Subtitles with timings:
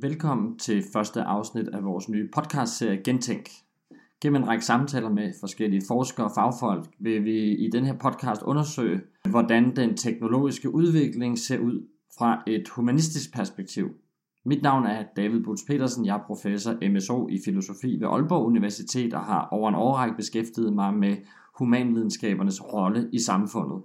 [0.00, 3.48] Velkommen til første afsnit af vores nye podcastserie Gentænk.
[4.20, 8.42] Gennem en række samtaler med forskellige forskere og fagfolk vil vi i den her podcast
[8.42, 11.88] undersøge, hvordan den teknologiske udvikling ser ud
[12.18, 13.88] fra et humanistisk perspektiv.
[14.44, 19.14] Mit navn er David Butz Petersen, jeg er professor MSO i filosofi ved Aalborg Universitet
[19.14, 21.16] og har over en årrække beskæftiget mig med
[21.58, 23.82] humanvidenskabernes rolle i samfundet.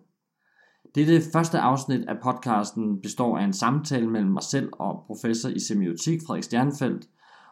[0.96, 5.60] Dette første afsnit af podcasten består af en samtale mellem mig selv og professor i
[5.60, 7.08] semiotik Frederik Stjernfeldt,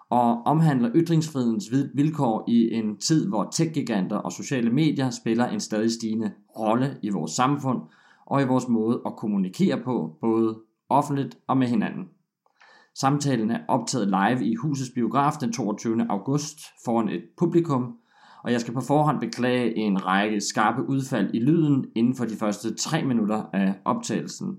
[0.10, 5.92] og omhandler ytringsfrihedens vilkår i en tid, hvor tech-giganter og sociale medier spiller en stadig
[5.92, 7.82] stigende rolle i vores samfund
[8.25, 10.60] og i vores måde at kommunikere på, både
[10.90, 12.06] offentligt og med hinanden.
[12.96, 16.06] Samtalen er optaget live i Husets Biograf den 22.
[16.10, 17.98] august foran et publikum,
[18.43, 22.36] og jeg skal på forhånd beklage en række skarpe udfald i lyden inden for de
[22.36, 24.57] første tre minutter af optagelsen.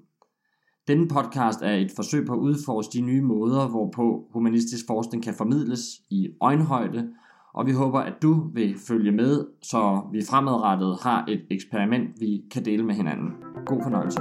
[0.88, 5.34] Denne podcast er et forsøg på at udforske de nye måder, hvorpå humanistisk forskning kan
[5.34, 5.80] formidles
[6.10, 7.08] i øjenhøjde,
[7.54, 12.42] og vi håber, at du vil følge med, så vi fremadrettet har et eksperiment, vi
[12.52, 13.30] kan dele med hinanden.
[13.66, 14.20] God fornøjelse.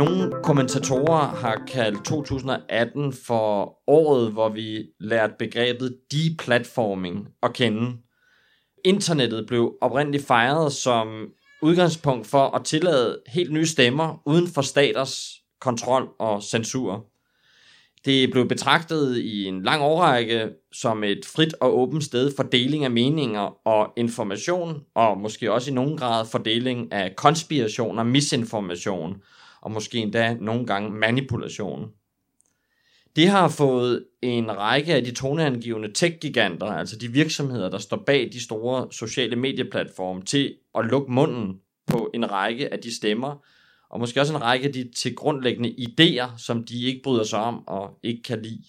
[0.00, 7.96] Nogle kommentatorer har kaldt 2018 for året, hvor vi lærte begrebet deplatforming at kende.
[8.84, 11.28] Internettet blev oprindeligt fejret som
[11.62, 17.06] udgangspunkt for at tillade helt nye stemmer uden for staters kontrol og censur.
[18.04, 22.84] Det blev betragtet i en lang årrække som et frit og åbent sted for deling
[22.84, 29.16] af meninger og information, og måske også i nogen grad fordeling af konspiration og misinformation,
[29.62, 31.90] og måske endda nogle gange manipulation.
[33.16, 38.30] Det har fået en række af de toneangivende tech-giganter, altså de virksomheder, der står bag
[38.32, 43.44] de store sociale medieplatforme, til at lukke munden på en række af de stemmer,
[43.90, 47.38] og måske også en række af de til grundlæggende idéer, som de ikke bryder sig
[47.38, 48.64] om og ikke kan lide.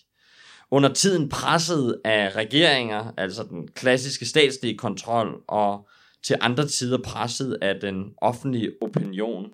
[0.71, 5.87] Under tiden presset af regeringer, altså den klassiske statslige kontrol, og
[6.23, 9.53] til andre tider presset af den offentlige opinion.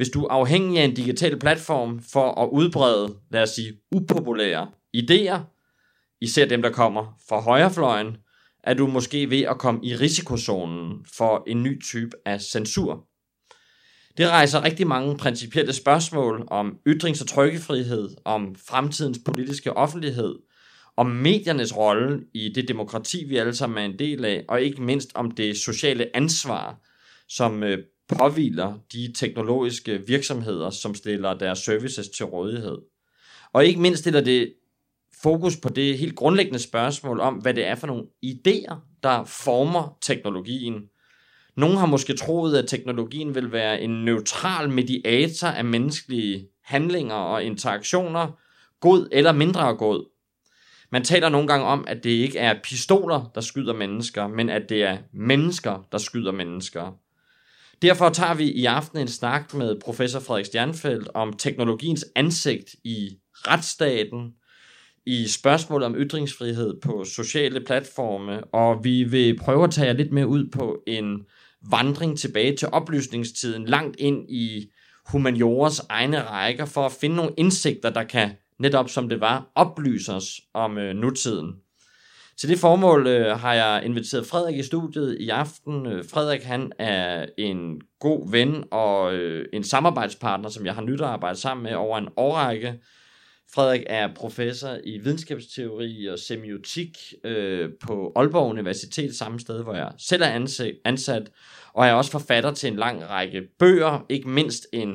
[0.00, 4.70] Hvis du er afhængig af en digital platform for at udbrede, lad os sige, upopulære
[4.96, 5.38] idéer,
[6.20, 8.16] især dem, der kommer fra højrefløjen,
[8.64, 13.06] er du måske ved at komme i risikozonen for en ny type af censur.
[14.16, 20.34] Det rejser rigtig mange principielle spørgsmål om ytrings- og trykkefrihed, om fremtidens politiske offentlighed,
[20.96, 24.82] om mediernes rolle i det demokrati, vi alle sammen er en del af, og ikke
[24.82, 26.80] mindst om det sociale ansvar,
[27.28, 27.78] som øh,
[28.18, 32.78] påviler de teknologiske virksomheder, som stiller deres services til rådighed.
[33.52, 34.54] Og ikke mindst stiller det
[35.22, 39.98] fokus på det helt grundlæggende spørgsmål om, hvad det er for nogle idéer, der former
[40.00, 40.82] teknologien.
[41.56, 47.44] Nogle har måske troet, at teknologien vil være en neutral mediator af menneskelige handlinger og
[47.44, 48.38] interaktioner,
[48.80, 50.10] god eller mindre god.
[50.92, 54.68] Man taler nogle gange om, at det ikke er pistoler, der skyder mennesker, men at
[54.68, 56.99] det er mennesker, der skyder mennesker.
[57.82, 63.10] Derfor tager vi i aften en snak med professor Frederik Stjernfeldt om teknologiens ansigt i
[63.34, 64.32] retsstaten,
[65.06, 70.12] i spørgsmålet om ytringsfrihed på sociale platforme, og vi vil prøve at tage jer lidt
[70.12, 71.26] mere ud på en
[71.70, 74.70] vandring tilbage til oplysningstiden, langt ind i
[75.12, 80.12] humaniores egne rækker, for at finde nogle indsigter, der kan netop som det var, oplyse
[80.12, 81.54] os om øh, nutiden.
[82.40, 85.86] Til det formål øh, har jeg inviteret Frederik i studiet i aften.
[85.86, 91.00] Øh, Frederik han er en god ven og øh, en samarbejdspartner, som jeg har nyt
[91.00, 92.80] at arbejde sammen med over en årrække.
[93.54, 99.92] Frederik er professor i videnskabsteori og semiotik øh, på Aalborg Universitet, samme sted, hvor jeg
[99.98, 100.46] selv er
[100.84, 101.30] ansat,
[101.74, 104.94] og er også forfatter til en lang række bøger, ikke mindst en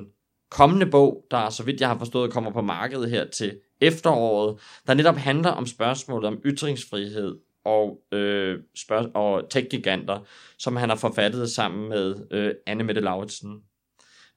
[0.49, 4.93] kommende bog, der så vidt jeg har forstået kommer på markedet her til efteråret, der
[4.93, 7.35] netop handler om spørgsmålet om ytringsfrihed
[7.65, 10.19] og, øh, spørg- og tech-giganter,
[10.57, 13.61] som han har forfattet sammen med øh, Anne Mette Lauritsen.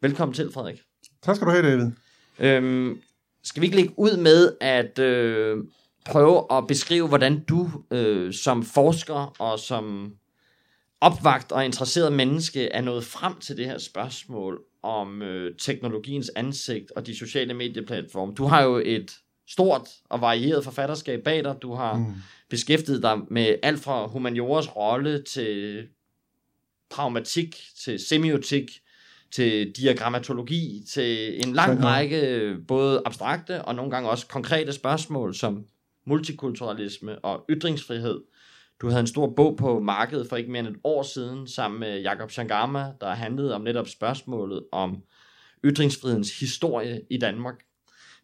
[0.00, 0.82] Velkommen til, Frederik.
[1.22, 1.90] Tak skal du have, David.
[2.38, 3.00] Øhm,
[3.44, 5.58] skal vi ikke lægge ud med at øh,
[6.06, 10.12] prøve at beskrive, hvordan du øh, som forsker og som
[11.00, 16.90] opvagt og interesseret menneske er nået frem til det her spørgsmål om øh, teknologiens ansigt
[16.96, 18.34] og de sociale medieplatforme.
[18.34, 21.56] Du har jo et stort og varieret forfatterskab bag dig.
[21.62, 22.14] Du har mm.
[22.50, 25.82] beskæftiget dig med alt fra humaniores rolle til
[26.90, 28.80] pragmatik, til semiotik,
[29.30, 35.64] til diagrammatologi, til en lang række både abstrakte og nogle gange også konkrete spørgsmål som
[36.06, 38.20] multikulturalisme og ytringsfrihed.
[38.80, 41.80] Du havde en stor bog på markedet for ikke mere end et år siden sammen
[41.80, 44.96] med Jakob Shangama, der handlede om netop spørgsmålet om
[45.64, 47.54] ytringsfrihedens historie i Danmark.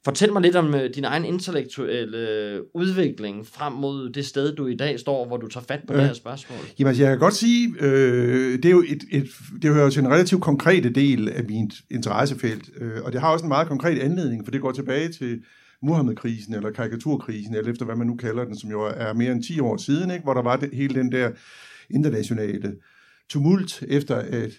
[0.04, 4.66] Fortæl mig lidt om øh, din egen intellektuelle øh, udvikling frem mod det sted, du
[4.66, 6.58] i dag står, hvor du tager fat på øh, det her spørgsmål.
[6.78, 9.26] Jamen, altså, jeg kan godt sige, øh, det er jo et, et,
[9.62, 13.44] det hører til en relativt konkret del af min interessefelt, øh, og det har også
[13.44, 15.42] en meget konkret anledning, for det går tilbage til
[15.84, 19.42] Muhammed-krisen, eller karikaturkrisen, eller efter hvad man nu kalder den, som jo er mere end
[19.42, 20.22] 10 år siden, ikke?
[20.22, 21.30] hvor der var det, hele den der
[21.90, 22.76] internationale
[23.28, 24.50] tumult, efter at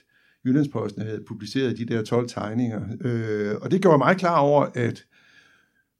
[0.45, 2.81] Jyllandsposten havde publiceret de der 12 tegninger.
[3.01, 5.05] Øh, og det gjorde mig klar over, at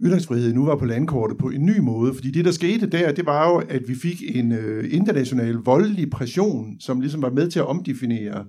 [0.01, 3.25] ytringsfrihed nu var på landkortet på en ny måde, fordi det, der skete der, det
[3.25, 7.59] var jo, at vi fik en øh, international voldelig pression, som ligesom var med til
[7.59, 8.45] at omdefinere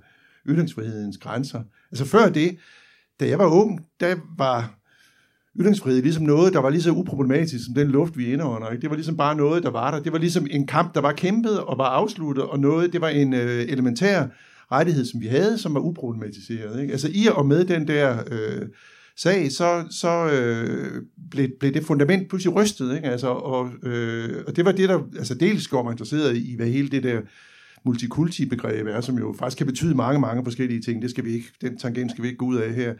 [0.48, 1.62] ytringsfrihedens grænser.
[1.90, 2.56] Altså før det,
[3.20, 4.78] da jeg var ung, der var
[5.60, 8.70] ytringsfrihed ligesom noget, der var lige så uproblematisk som den luft, vi indånder.
[8.70, 8.82] Ikke?
[8.82, 10.02] Det var ligesom bare noget, der var der.
[10.02, 13.08] Det var ligesom en kamp, der var kæmpet og var afsluttet, og noget, det var
[13.08, 14.26] en øh, elementær
[14.72, 16.80] rettighed, som vi havde, som var uproblematiseret.
[16.80, 16.92] Ikke?
[16.92, 18.62] Altså i og med den der øh,
[19.16, 22.96] sag, så, så øh, blev, blev det fundament pludselig rystet.
[22.96, 23.08] Ikke?
[23.08, 26.66] Altså, og, øh, og det var det, der altså dels går mig interesseret i, hvad
[26.66, 27.20] hele det der
[27.84, 31.02] multikulti-begreb er, som jo faktisk kan betyde mange, mange forskellige ting.
[31.02, 32.94] Det skal vi ikke, den tangent skal vi ikke gå ud af her.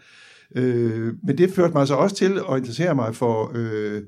[0.54, 4.02] Øh, men det førte mig så også til at interessere mig for øh,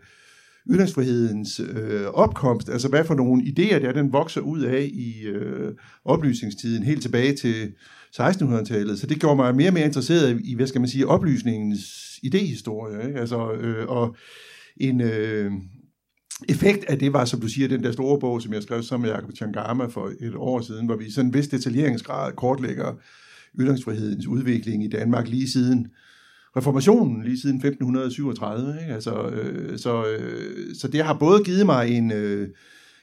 [0.71, 5.73] ytringsfrihedens øh, opkomst, altså hvad for nogle idéer der den vokser ud af i øh,
[6.05, 7.73] oplysningstiden, helt tilbage til
[8.21, 8.99] 1600-tallet.
[8.99, 13.07] Så det gjorde mig mere og mere interesseret i, hvad skal man sige, oplysningens idehistorie.
[13.07, 13.21] Ikke?
[13.21, 14.17] Altså, øh, og
[14.77, 15.53] en øh,
[16.49, 19.09] effekt af det var, som du siger, den der store bog, som jeg skrev sammen
[19.09, 22.95] med Jacob Changama for et år siden, hvor vi sådan en vis detaljeringsgrad kortlægger
[23.61, 25.87] ytringsfrihedens udvikling i Danmark lige siden
[26.57, 28.81] reformationen lige siden 1537.
[28.81, 28.95] Ikke?
[28.95, 32.49] Altså, øh, så, øh, så det har både givet mig en øh,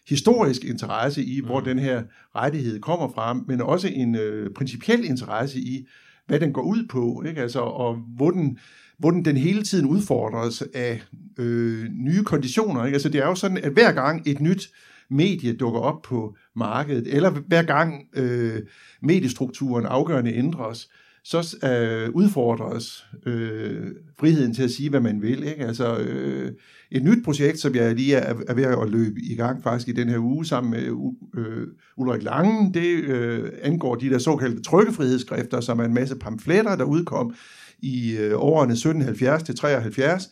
[0.08, 1.66] historisk interesse i, hvor mm.
[1.66, 2.04] den her
[2.36, 5.88] rettighed kommer fra, men også en øh, principiel interesse i,
[6.28, 7.42] hvad den går ud på, ikke?
[7.42, 8.58] Altså, og hvor den,
[8.98, 11.02] hvor den, den hele tiden udfordres af
[11.38, 12.86] øh, nye konditioner.
[12.86, 12.96] Ikke?
[12.96, 14.70] Altså, det er jo sådan, at hver gang et nyt
[15.10, 18.62] medie dukker op på markedet, eller hver gang øh,
[19.02, 20.90] mediestrukturen afgørende ændres,
[21.26, 23.86] så øh, udfordres øh,
[24.20, 25.44] friheden til at sige, hvad man vil.
[25.44, 25.66] Ikke?
[25.66, 26.52] Altså, øh,
[26.92, 29.92] et nyt projekt, som jeg lige er, er ved at løbe i gang faktisk i
[29.92, 31.68] den her uge sammen med øh,
[31.98, 36.84] Ulrik Langen, det øh, angår de der såkaldte trykkefrihedsskrifter, som er en masse pamfletter, der
[36.84, 37.36] udkom
[37.80, 40.30] i øh, årene 1770 til 73,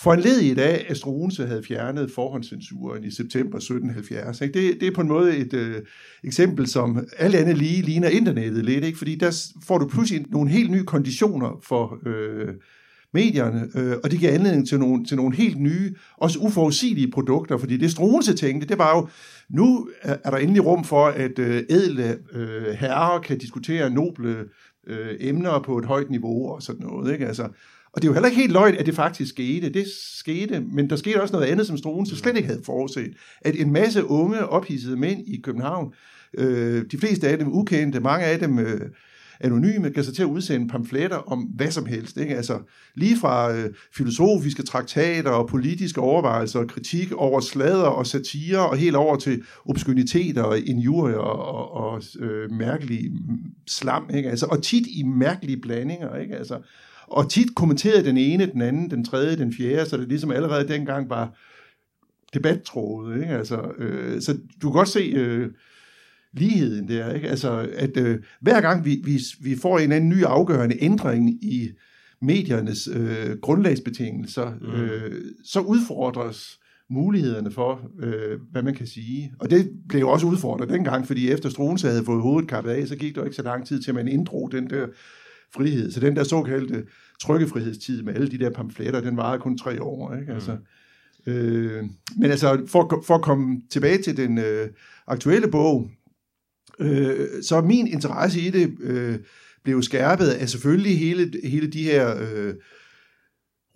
[0.00, 4.40] for en led i dag, at Struense havde fjernet forhåndscensuren i september 1770.
[4.40, 4.60] Ikke?
[4.60, 5.82] Det, det er på en måde et øh,
[6.24, 8.98] eksempel, som alt andet lige ligner internettet lidt, ikke?
[8.98, 12.54] fordi der får du pludselig nogle helt nye konditioner for øh,
[13.12, 17.58] medierne, øh, og det giver anledning til nogle, til nogle helt nye, også uforudsigelige produkter,
[17.58, 19.08] fordi det Struense tænkte, det var jo,
[19.50, 24.44] nu er, der endelig rum for, at øh, ædle øh, herrer kan diskutere noble
[24.86, 27.12] øh, emner på et højt niveau og sådan noget.
[27.12, 27.26] Ikke?
[27.26, 27.48] Altså,
[27.92, 29.68] og det er jo heller ikke helt løgn, at det faktisk skete.
[29.68, 33.12] Det skete, men der skete også noget andet, som Struense slet ikke havde forudset.
[33.40, 35.92] At en masse unge, ophidsede mænd i København,
[36.34, 38.80] øh, de fleste af dem ukendte, mange af dem øh,
[39.40, 42.16] anonyme, kan sig til at udsende pamfletter om hvad som helst.
[42.16, 42.36] Ikke?
[42.36, 42.58] Altså,
[42.94, 48.76] lige fra øh, filosofiske traktater og politiske overvejelser og kritik over slader og satire, og
[48.76, 53.12] helt over til obskuriteter og injurier og, og, og øh, mærkelige
[53.66, 54.10] slam.
[54.14, 54.30] Ikke?
[54.30, 56.16] Altså, og tit i mærkelige blandinger.
[56.16, 56.36] Ikke?
[56.36, 56.58] Altså,
[57.10, 60.68] og tit kommenterede den ene, den anden, den tredje, den fjerde, så det ligesom allerede
[60.68, 61.38] dengang var
[62.34, 63.20] debattrådet.
[63.20, 63.34] Ikke?
[63.34, 65.48] Altså, øh, så du kan godt se øh,
[66.32, 67.12] ligheden der.
[67.12, 67.28] Ikke?
[67.28, 71.68] Altså, at øh, hver gang vi, vi, vi får en anden ny afgørende ændring i
[72.22, 74.80] mediernes øh, grundlagsbetingelser, mm.
[74.80, 76.58] øh, så udfordres
[76.90, 79.32] mulighederne for, øh, hvad man kan sige.
[79.38, 82.88] Og det blev jo også udfordret dengang, fordi efter Struense havde fået hovedet kappet af,
[82.88, 84.86] så gik der ikke så lang tid til, at man inddrog den der
[85.54, 85.90] frihed.
[85.90, 86.84] Så den der såkaldte
[87.20, 90.14] trykkefrihedstid med alle de der pamfletter, den varede kun tre år.
[90.14, 90.32] Ikke?
[90.32, 90.56] Altså,
[91.26, 91.84] øh,
[92.16, 94.68] men altså, for, for at komme tilbage til den øh,
[95.06, 95.90] aktuelle bog,
[96.80, 99.18] øh, så min interesse i det øh,
[99.64, 102.54] blev skærpet af selvfølgelig hele, hele de her øh,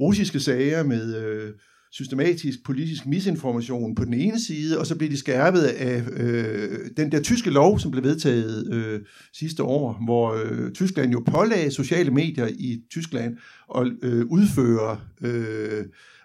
[0.00, 1.16] russiske sager med...
[1.24, 1.52] Øh,
[1.92, 7.12] systematisk politisk misinformation på den ene side, og så blev de skærpet af øh, den
[7.12, 9.00] der tyske lov, som blev vedtaget øh,
[9.32, 13.36] sidste år, hvor øh, Tyskland jo pålagde sociale medier i Tyskland
[13.68, 15.84] og øh, udføre øh,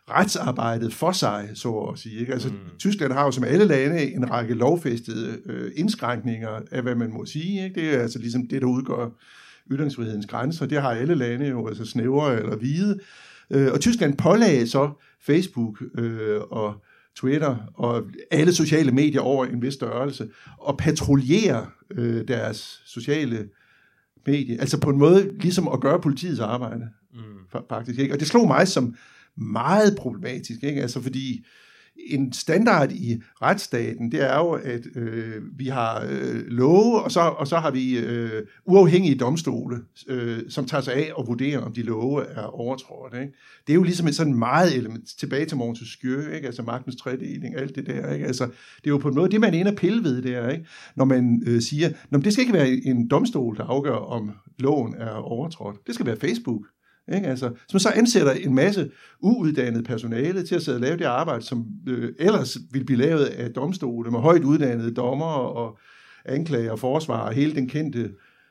[0.10, 2.20] retsarbejdet for sig, så at sige.
[2.20, 2.34] Ikke?
[2.34, 2.56] Altså, mm.
[2.80, 7.26] Tyskland har jo som alle lande en række lovfæstede øh, indskrænkninger af, hvad man må
[7.26, 7.64] sige.
[7.64, 7.82] Ikke?
[7.82, 9.10] Det er altså ligesom det, der udgør
[9.72, 10.66] ytringsfrihedens grænser.
[10.66, 12.92] Det har alle lande jo, altså snævre eller hvide.
[12.92, 13.00] Øh,
[13.50, 16.84] og Tyskland pålagde så Facebook øh, og
[17.16, 23.50] Twitter og alle sociale medier over en vis størrelse og patruljere øh, deres sociale
[24.26, 24.60] medie.
[24.60, 26.90] Altså på en måde ligesom at gøre politiets arbejde.
[27.14, 27.60] Mm.
[27.70, 28.00] faktisk.
[28.00, 28.14] Ikke?
[28.14, 28.96] Og det slog mig som
[29.38, 30.82] meget problematisk, ikke?
[30.82, 31.46] Altså fordi
[32.06, 37.20] en standard i retsstaten, det er jo, at øh, vi har øh, love, og så,
[37.20, 39.78] og så har vi øh, uafhængige domstole,
[40.08, 43.14] øh, som tager sig af og vurderer, om de love er overtrådt.
[43.14, 43.34] Ikke?
[43.68, 46.48] Det er jo ligesom et sådan meget element, tilbage til Montesquieu, ikke?
[46.48, 48.14] altså magtens tredeling, alt det der.
[48.14, 48.26] Ikke?
[48.26, 50.66] Altså, det er jo på en måde det, man ender pille ved der, ikke?
[50.96, 55.12] når man øh, siger, det skal ikke være en domstol, der afgør, om loven er
[55.12, 55.88] overtrådt.
[55.88, 56.62] Det skal være Facebook.
[57.16, 57.28] Ikke?
[57.28, 58.90] Altså, så man så ansætter en masse
[59.22, 63.26] uuddannet personale til at sidde og lave det arbejde, som øh, ellers ville blive lavet
[63.26, 65.78] af domstole med højt uddannede dommer og
[66.26, 68.10] anklager og forsvarer og hele den kendte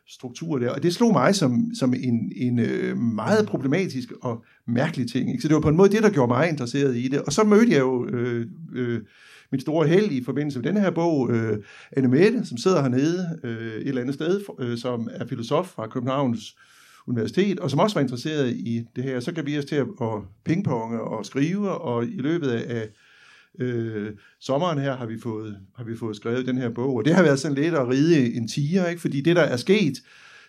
[0.09, 0.71] struktur der.
[0.71, 5.31] Og det slog mig som, som en, en øh, meget problematisk og mærkelig ting.
[5.31, 5.43] Ikke?
[5.43, 7.23] Så det var på en måde det, der gjorde mig interesseret i det.
[7.23, 9.01] Og så mødte jeg jo øh, øh,
[9.53, 11.59] mit store held i forbindelse med den her bog, øh,
[11.97, 15.87] Anne Mette, som sidder hernede øh, et eller andet sted, øh, som er filosof fra
[15.87, 16.57] Københavns
[17.07, 19.87] Universitet, og som også var interesseret i det her, så kan vi os til at,
[20.03, 22.89] at pingponge og skrive, og i løbet af
[23.59, 24.11] øh,
[24.41, 27.23] sommeren her har vi, fået, har vi fået skrevet den her bog, og det har
[27.23, 29.01] været sådan lidt at ride en tiger, ikke?
[29.01, 29.95] fordi det der er sket,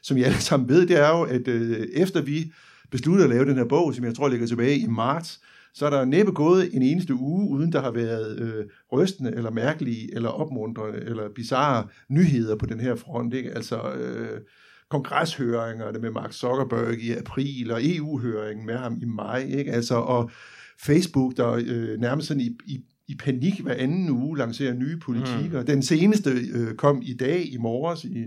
[0.01, 2.51] som I alle sammen ved, det er jo, at øh, efter vi
[2.91, 5.41] besluttede at lave den her bog, som jeg tror ligger tilbage i marts,
[5.73, 9.51] så er der næppe gået en eneste uge, uden der har været øh, rystende, eller
[9.51, 13.33] mærkelige, eller opmuntrende, eller bizarre nyheder på den her front.
[13.33, 13.51] Ikke?
[13.51, 14.41] Altså, øh,
[14.89, 19.71] kongreshøringerne med Mark Zuckerberg i april, og EU-høringen med ham i maj, ikke?
[19.71, 20.31] Altså, og
[20.79, 25.59] Facebook, der øh, nærmest sådan i, i, i panik hver anden uge lancerer nye politikker.
[25.59, 25.65] Mm.
[25.65, 28.25] Den seneste øh, kom i dag, i morges, i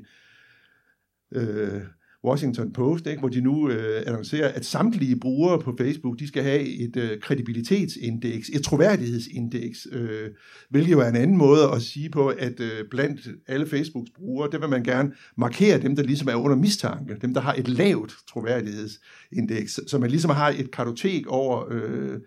[1.35, 1.81] øh,
[2.25, 6.43] Washington Post, ikke, hvor de nu øh, annoncerer, at samtlige brugere på Facebook, de skal
[6.43, 10.31] have et øh, kredibilitetsindeks, et troværdighedsindeks, øh,
[10.71, 14.51] hvilket jo er en anden måde at sige på, at øh, blandt alle Facebooks brugere,
[14.51, 17.69] det vil man gerne markere dem, der ligesom er under mistanke, dem, der har et
[17.69, 22.21] lavt troværdighedsindeks, så man ligesom har et kartotek over øh,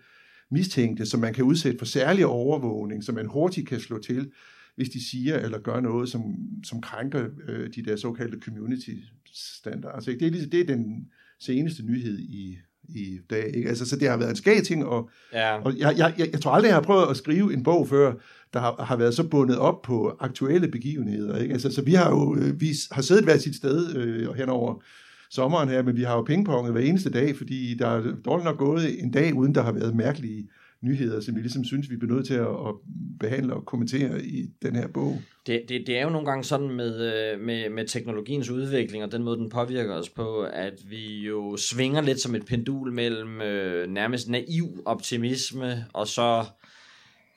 [0.50, 4.30] mistænkte, som man kan udsætte for særlig overvågning, som man hurtigt kan slå til,
[4.76, 6.22] hvis de siger eller gør noget, som,
[6.64, 8.90] som krænker øh, de der såkaldte community
[9.34, 9.94] standard.
[9.94, 11.08] Altså, det, er ligesom, det er den
[11.40, 13.56] seneste nyhed i, i dag.
[13.56, 13.68] Ikke?
[13.68, 15.60] Altså, så det har været en skæg ting, og, ja.
[15.60, 18.14] og jeg, jeg, jeg, jeg tror aldrig, jeg har prøvet at skrive en bog før,
[18.52, 21.38] der har, har været så bundet op på aktuelle begivenheder.
[21.38, 21.52] Ikke?
[21.52, 24.82] Altså, så vi har jo øh, vi har siddet hver sit sted øh, henover
[25.30, 28.58] sommeren her, men vi har jo pingponget hver eneste dag, fordi der er dårligt nok
[28.58, 30.48] gået en dag, uden der har været mærkelige
[30.84, 32.74] nyheder, som vi ligesom synes, vi bliver nødt til at, at
[33.20, 35.22] behandle og kommentere i den her bog.
[35.46, 39.12] Det, det, det er jo nogle gange sådan med, øh, med, med teknologiens udvikling og
[39.12, 43.40] den måde, den påvirker os på, at vi jo svinger lidt som et pendul mellem
[43.40, 46.44] øh, nærmest naiv optimisme og så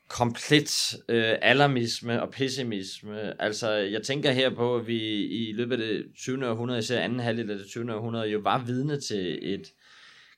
[0.07, 3.41] komplet øh, alarmisme og pessimisme.
[3.41, 6.49] Altså, jeg tænker her på, at vi i løbet af det 20.
[6.49, 7.95] århundrede, især anden halvdel af det 20.
[7.95, 9.71] århundrede, jo var vidne til et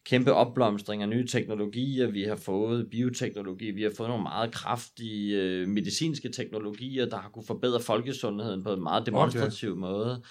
[0.10, 2.08] kæmpe opblomstring af nye teknologier.
[2.08, 7.30] Vi har fået bioteknologi, vi har fået nogle meget kraftige øh, medicinske teknologier, der har
[7.30, 9.80] kunne forbedre folkesundheden på en meget demonstrativ okay.
[9.80, 10.22] måde.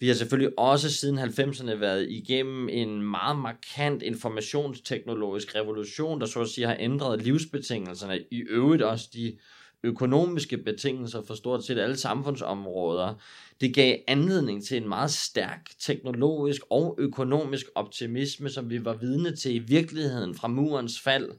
[0.00, 6.40] Vi har selvfølgelig også siden 90'erne været igennem en meget markant informationsteknologisk revolution, der så
[6.40, 9.36] at sige har ændret livsbetingelserne, i øvrigt også de
[9.84, 13.14] økonomiske betingelser for stort set alle samfundsområder.
[13.60, 19.36] Det gav anledning til en meget stærk teknologisk og økonomisk optimisme, som vi var vidne
[19.36, 21.30] til i virkeligheden fra murens fald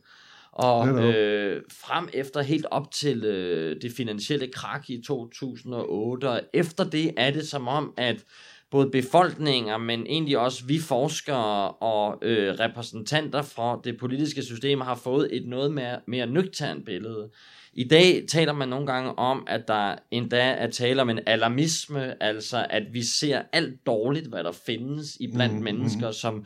[0.57, 6.29] og øh, frem efter helt op til øh, det finansielle krak i 2008.
[6.29, 8.23] Og efter det er det som om, at
[8.71, 14.95] både befolkninger, men egentlig også vi forskere og øh, repræsentanter fra det politiske system har
[14.95, 17.29] fået et noget mere, mere nøgternt billede.
[17.77, 22.23] I dag taler man nogle gange om, at der endda er tale om en alarmisme,
[22.23, 26.13] altså at vi ser alt dårligt, hvad der findes i blandt mm, mennesker, mm.
[26.13, 26.45] som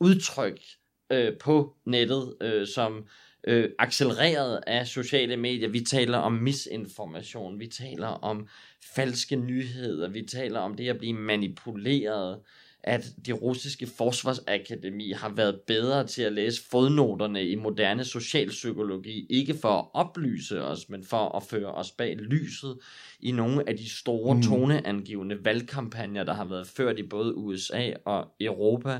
[0.00, 0.60] udtryk
[1.12, 3.06] øh, på nettet, øh, som
[3.44, 5.68] øh, accelereret af sociale medier.
[5.68, 8.48] Vi taler om misinformation, vi taler om
[8.94, 12.38] falske nyheder, vi taler om det at blive manipuleret
[12.82, 19.54] at det russiske forsvarsakademi har været bedre til at læse fodnoterne i moderne socialpsykologi, ikke
[19.54, 22.78] for at oplyse os, men for at føre os bag lyset
[23.20, 24.42] i nogle af de store mm.
[24.42, 28.98] toneangivende valgkampagner, der har været ført i både USA og Europa.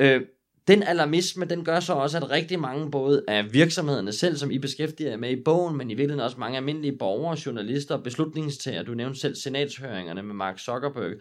[0.00, 0.20] Øh,
[0.68, 4.58] den alarmisme, den gør så også, at rigtig mange både af virksomhederne selv, som I
[4.58, 8.82] beskæftiger jer med i bogen, men i virkeligheden også mange almindelige borgere, journalister og beslutningstager,
[8.82, 11.12] du nævnte selv senatshøringerne med Mark Zuckerberg,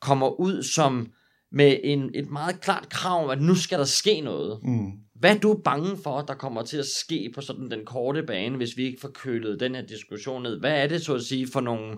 [0.00, 1.12] kommer ud som
[1.52, 4.58] med en, et meget klart krav om, at nu skal der ske noget.
[4.62, 4.90] Mm.
[5.14, 8.56] Hvad er du bange for, der kommer til at ske på sådan den korte bane,
[8.56, 10.60] hvis vi ikke får kølet den her diskussion ned?
[10.60, 11.96] Hvad er det så at sige for nogle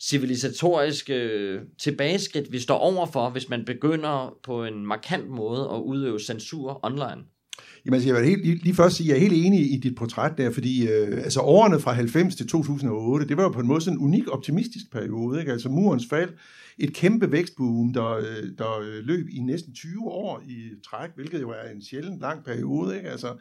[0.00, 1.30] civilisatoriske
[1.78, 7.22] tilbageskridt, vi står overfor, hvis man begynder på en markant måde at udøve censur online?
[7.84, 9.76] Jamen, altså, jeg vil helt, lige, lige først sige, at jeg er helt enig i
[9.76, 13.60] dit portræt der, fordi øh, altså, årene fra 90 til 2008, det var jo på
[13.60, 15.40] en måde sådan en unik optimistisk periode.
[15.40, 15.52] Ikke?
[15.52, 16.30] Altså murens fald,
[16.78, 21.40] et kæmpe vækstboom, der, øh, der øh, løb i næsten 20 år i træk, hvilket
[21.40, 22.96] jo er en sjældent lang periode.
[22.96, 23.10] Ikke?
[23.10, 23.36] Altså,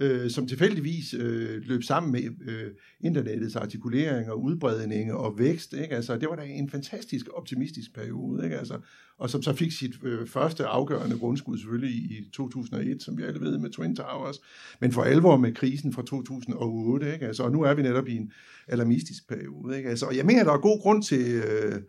[0.00, 5.72] øh, som tilfældigvis øh, løb sammen med øh, internettets artikulering og udbredning og vækst.
[5.72, 5.94] Ikke?
[5.94, 8.58] Altså, det var da en fantastisk optimistisk periode, ikke?
[8.58, 8.78] Altså,
[9.18, 13.22] og som så fik sit øh, første afgørende grundskud selvfølgelig i, i 2001, som vi
[13.22, 14.36] alle ved med Twin Towers,
[14.80, 17.12] men for alvor med krisen fra 2008.
[17.12, 17.26] Ikke?
[17.26, 18.32] Altså, og nu er vi netop i en
[18.68, 19.76] alarmistisk periode.
[19.76, 19.88] Ikke?
[19.88, 21.82] Altså, og jeg mener, der er god grund til øh,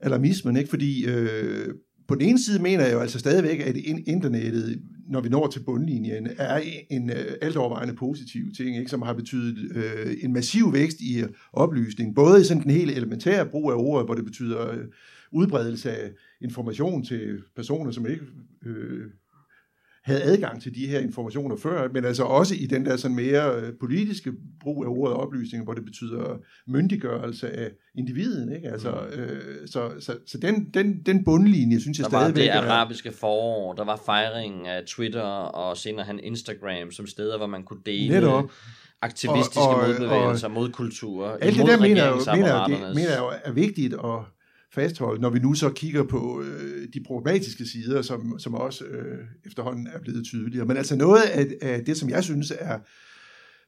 [0.00, 0.70] alarmismen, ikke?
[0.70, 1.68] fordi øh,
[2.08, 3.76] på den ene side mener jeg jo altså stadigvæk, at
[4.06, 9.12] internettet, når vi når til bundlinjen, er en uh, altovervejende positiv ting, ikke, som har
[9.12, 13.70] betydet øh, en massiv vækst i øh, oplysning, både i sådan den helt elementære brug
[13.70, 14.84] af ordet, hvor det betyder øh,
[15.32, 16.10] udbredelse af
[16.40, 18.24] information til personer, som ikke
[18.66, 19.04] øh,
[20.06, 23.54] havde adgang til de her informationer før, men altså også i den der sådan mere
[23.56, 28.56] øh, politiske brug af ordet oplysning, hvor det betyder myndiggørelse af individet.
[28.56, 28.68] Ikke?
[28.68, 29.20] Altså, mm.
[29.20, 32.68] øh, så så, så den, den, den bundlinje, synes jeg der stadigvæk Der var det
[32.68, 37.62] arabiske forår, der var fejringen af Twitter og senere han Instagram som steder, hvor man
[37.62, 38.50] kunne dele Netop.
[39.02, 41.30] aktivistiske og, og, modbevægelser, og, modkulturer.
[41.30, 44.35] Alt det der mener jeg, mener, jeg, det, mener jeg jo er vigtigt at
[44.74, 49.18] fastholde, når vi nu så kigger på øh, de problematiske sider, som, som også øh,
[49.46, 50.66] efterhånden er blevet tydeligere.
[50.66, 52.78] Men altså noget af, af det, som jeg synes er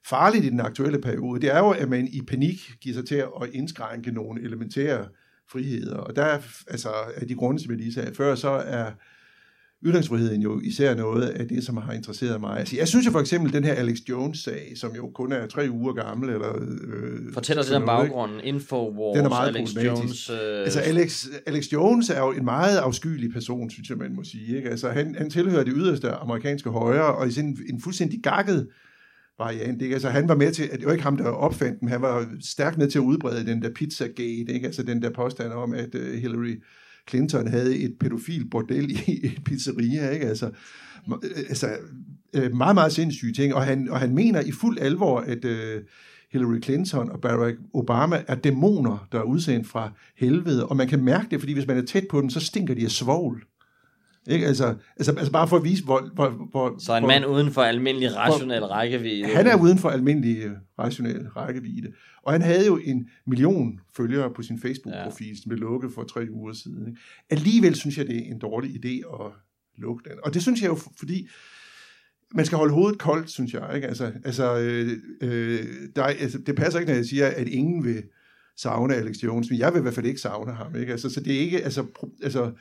[0.07, 3.15] farligt i den aktuelle periode, det er jo, at man i panik giver sig til
[3.15, 5.09] at indskrænke nogle elementære
[5.51, 5.97] friheder.
[5.97, 8.93] Og der er, altså, af de grunde, som jeg lige sagde før, så er
[9.85, 12.59] ytringsfriheden jo især noget af det, som har interesseret mig.
[12.59, 15.69] Altså, jeg synes jo for eksempel, den her Alex Jones-sag, som jo kun er tre
[15.71, 16.57] uger gammel, eller...
[16.57, 20.31] Øh, Fortæl os lidt om baggrunden, Infowars, den er meget Alex Jones...
[20.31, 20.37] Øh...
[20.61, 24.57] Altså, Alex, Alex Jones er jo en meget afskyelig person, synes jeg, man må sige.
[24.57, 24.71] Ikke?
[24.71, 28.69] Altså, han, han tilhører det yderste amerikanske højre, og i sin, en fuldstændig gakket
[29.39, 29.83] variant.
[29.83, 29.95] Ikke?
[29.95, 32.29] Altså, han var med til, at det var ikke ham, der opfandt den, han var
[32.41, 34.67] stærkt med til at udbrede den der Pizzagate, ikke?
[34.67, 36.55] altså den der påstand om, at uh, Hillary
[37.09, 40.27] Clinton havde et pædofil bordel i et pizzeria, ikke?
[40.27, 40.51] Altså,
[41.49, 41.69] altså
[42.35, 45.83] øh, meget, meget sindssyge ting, og han, og han mener i fuld alvor, at uh,
[46.33, 51.05] Hillary Clinton og Barack Obama er dæmoner, der er udsendt fra helvede, og man kan
[51.05, 53.45] mærke det, fordi hvis man er tæt på dem, så stinker de af svovl.
[54.29, 54.47] Ikke?
[54.47, 56.11] Altså, altså, altså bare for at vise, hvor...
[56.15, 59.27] hvor, hvor så en hvor, mand uden for almindelig rationel hvor, rækkevidde.
[59.27, 61.93] Han er uden for almindelig øh, rationel rækkevidde.
[62.23, 65.35] Og han havde jo en million følgere på sin Facebook-profil, ja.
[65.35, 66.89] som blev lukket for tre uger siden.
[66.89, 67.01] Ikke?
[67.31, 69.33] Alligevel synes jeg, det er en dårlig idé at
[69.79, 70.19] lukke den.
[70.25, 71.29] Og det synes jeg jo, fordi
[72.35, 73.71] man skal holde hovedet koldt, synes jeg.
[73.75, 73.87] Ikke?
[73.87, 78.03] Altså, altså, øh, øh, der, altså, det passer ikke, når jeg siger, at ingen vil
[78.57, 80.77] savne Alex Jones, men jeg vil i hvert fald ikke savne ham.
[80.77, 80.93] Ikke?
[80.93, 81.65] Altså, så det er ikke...
[81.65, 82.53] Altså, pro, altså,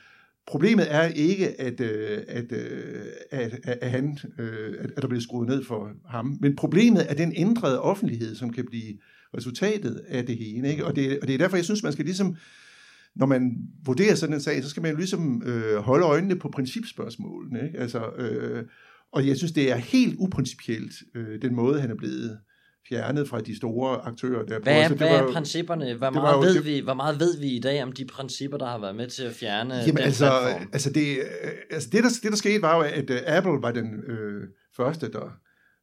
[0.48, 5.22] Problemet er ikke, at, øh, at, øh, at, at, at, han, øh, at der bliver
[5.22, 8.98] skruet ned for ham, men problemet er den ændrede offentlighed, som kan blive
[9.36, 10.70] resultatet af det hele.
[10.70, 10.86] Ikke?
[10.86, 12.36] Og, det, og det er derfor, jeg synes, man skal ligesom,
[13.16, 17.66] når man vurderer sådan en sag, så skal man ligesom øh, holde øjnene på principspørgsmålene.
[17.66, 17.78] Ikke?
[17.78, 18.64] Altså, øh,
[19.12, 22.38] og jeg synes, det er helt uprincipielt, øh, den måde, han er blevet
[22.88, 24.44] fjernet fra de store aktører.
[24.44, 25.94] Der hvad er, hvad er principperne?
[25.94, 28.58] Hvor meget, jo, ved det, vi, hvor meget ved vi i dag om de principper,
[28.58, 30.68] der har været med til at fjerne jamen, den altså, platform?
[30.72, 33.72] Altså, det, øh, altså det, der, det, der skete, var jo, at uh, Apple var
[33.72, 34.42] den øh,
[34.76, 35.30] første, der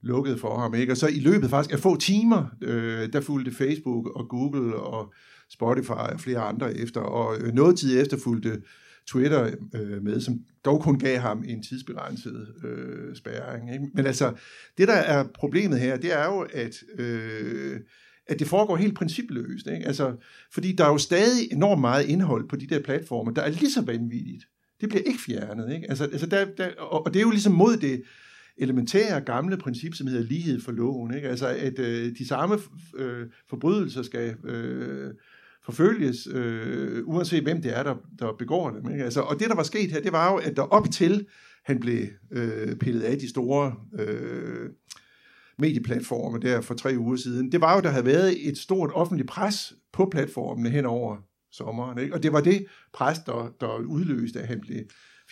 [0.03, 0.75] lukkede for ham.
[0.75, 0.93] Ikke?
[0.93, 5.13] Og så i løbet faktisk af få timer, øh, der fulgte Facebook og Google og
[5.49, 7.01] Spotify og flere andre efter.
[7.01, 8.61] Og øh, noget tid efter fulgte
[9.07, 13.73] Twitter øh, med, som dog kun gav ham en tidsbegrænset øh, spærring.
[13.73, 13.85] Ikke?
[13.93, 14.33] Men altså,
[14.77, 17.79] det der er problemet her, det er jo, at, øh,
[18.27, 19.67] at det foregår helt principløst.
[19.67, 19.85] Ikke?
[19.85, 20.15] Altså,
[20.53, 23.71] fordi der er jo stadig enormt meget indhold på de der platforme, der er lige
[23.71, 24.43] så vanvittigt.
[24.81, 25.75] Det bliver ikke fjernet.
[25.75, 25.89] Ikke?
[25.89, 28.03] Altså, altså der, der, og det er jo ligesom mod det
[28.57, 31.13] elementære gamle princip, som hedder lighed for loven.
[31.13, 31.29] Ikke?
[31.29, 32.57] Altså, at øh, de samme
[32.97, 34.35] øh, forbrydelser skal...
[34.43, 35.13] Øh,
[35.65, 38.91] forfølges, øh, uanset hvem det er, der, der begår dem.
[38.91, 39.03] Ikke?
[39.03, 41.25] Altså, og det, der var sket her, det var jo, at der op til
[41.65, 44.69] han blev øh, pillet af de store øh,
[45.59, 49.29] medieplatforme der for tre uger siden, det var jo, der havde været et stort offentligt
[49.29, 51.17] pres på platformene hen over
[51.51, 51.97] sommeren.
[51.99, 52.13] Ikke?
[52.13, 54.77] Og det var det pres, der, der udløste, at han blev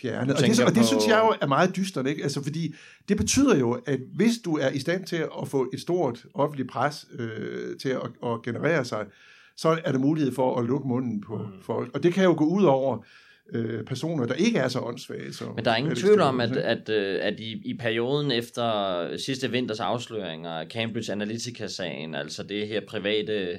[0.00, 0.36] fjernet.
[0.36, 2.22] Og det, og det synes jeg jo er meget dystert, ikke?
[2.22, 2.74] Altså, fordi
[3.08, 6.70] det betyder jo, at hvis du er i stand til at få et stort offentligt
[6.70, 9.06] pres øh, til at, at generere sig,
[9.56, 11.62] så er der mulighed for at lukke munden på mm.
[11.62, 11.90] folk.
[11.94, 13.04] Og det kan jo gå ud over
[13.52, 15.32] øh, personer, der ikke er så åndssvage.
[15.32, 19.16] Så Men der er ingen tvivl om, at, at, øh, at i, i perioden efter
[19.16, 23.58] sidste vinters afsløringer af Cambridge Analytica-sagen, altså det her private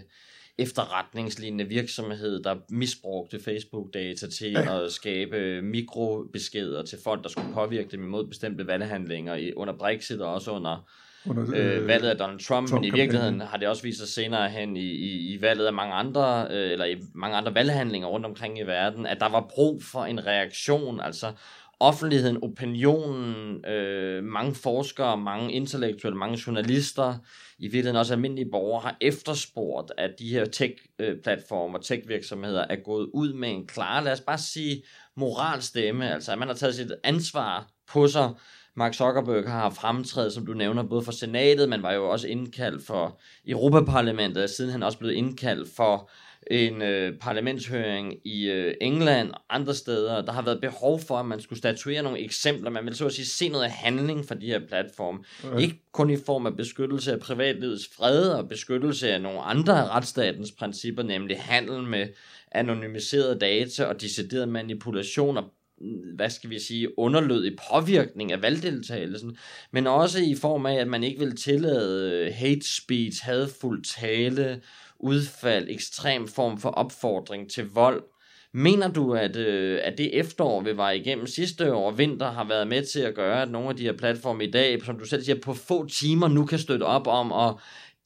[0.58, 4.84] efterretningslignende virksomhed, der misbrugte Facebook-data til ja.
[4.84, 10.22] at skabe mikrobeskeder til folk, der skulle påvirke dem imod bestemte valghandlinger i, under Brexit
[10.22, 10.90] og også under
[11.30, 14.00] under, øh, øh, valget af Donald Trump, Trump men i virkeligheden har det også vist
[14.00, 17.56] sig senere hen i, i, i valget af mange andre, øh, eller i mange andre
[17.56, 21.32] valghandlinger rundt omkring i verden, at der var brug for en reaktion, altså
[21.80, 27.16] offentligheden, opinionen, øh, mange forskere, mange intellektuelle, mange journalister,
[27.60, 33.34] i virkeligheden også almindelige borgere, har efterspurgt, at de her tech-platformer, tech-virksomheder er gået ud
[33.34, 34.84] med en klar, lad os bare sige,
[35.16, 38.30] moralstemme, altså at man har taget sit ansvar på sig,
[38.78, 42.86] Mark Zuckerberg har fremtrædet, som du nævner, både for senatet, men var jo også indkaldt
[42.86, 46.10] for Europaparlamentet, og siden han også blevet indkaldt for
[46.52, 50.22] en øh, parlamentshøring i øh, England og andre steder.
[50.22, 52.70] Der har været behov for, at man skulle statuere nogle eksempler.
[52.70, 55.20] Man vil så at sige se noget handling fra de her platforme.
[55.44, 55.58] Ja.
[55.58, 59.90] Ikke kun i form af beskyttelse af privatlivets fred og beskyttelse af nogle andre af
[59.90, 62.08] retsstatens principper, nemlig handel med
[62.52, 65.44] anonymiserede data og decideret manipulation og
[65.82, 69.38] Mm, hvad skal vi sige, underlødig påvirkning af valgdeltagelsen,
[69.72, 74.62] men også i form af, at man ikke vil tillade øh, hate speech, hadfuld tale,
[75.00, 78.04] udfald, ekstrem form for opfordring til vold.
[78.52, 82.68] Mener du, at, øh, at det efterår, vi var igennem sidste år, vinter, har været
[82.68, 85.24] med til at gøre, at nogle af de her platforme i dag, som du selv
[85.24, 87.56] siger, på få timer nu kan støtte op om at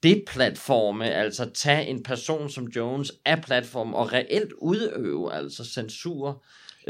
[0.03, 6.43] det platforme, altså tage en person som Jones af platformen og reelt udøve altså censur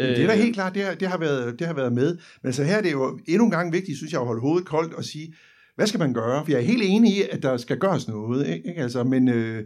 [0.07, 0.39] det er da øh.
[0.39, 2.17] helt klart, det har, det, har været, det har været med.
[2.43, 4.67] Men så her er det jo endnu en gang vigtigt, synes jeg, at holde hovedet
[4.67, 5.33] koldt og sige,
[5.75, 6.45] hvad skal man gøre?
[6.45, 8.47] For jeg er helt enig i, at der skal gøres noget.
[8.47, 8.73] Ikke?
[8.77, 9.63] Altså, men øh,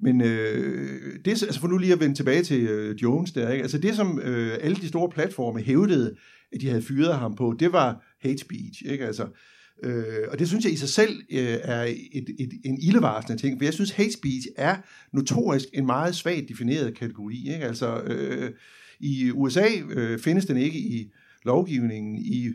[0.00, 3.62] men øh, det, altså for nu lige at vende tilbage til øh, Jones der, ikke?
[3.62, 6.14] altså det som øh, alle de store platforme hævdede,
[6.52, 8.82] at de havde fyret ham på, det var hate speech.
[8.84, 9.06] Ikke?
[9.06, 9.26] Altså,
[9.84, 13.58] øh, og det synes jeg i sig selv øh, er et, et, en ildevarslende ting,
[13.58, 14.76] for jeg synes hate speech er
[15.12, 17.52] notorisk en meget svagt defineret kategori.
[17.54, 17.64] Ikke?
[17.64, 18.50] Altså, øh,
[19.00, 21.10] i USA øh, findes den ikke i
[21.44, 22.18] lovgivningen.
[22.18, 22.50] I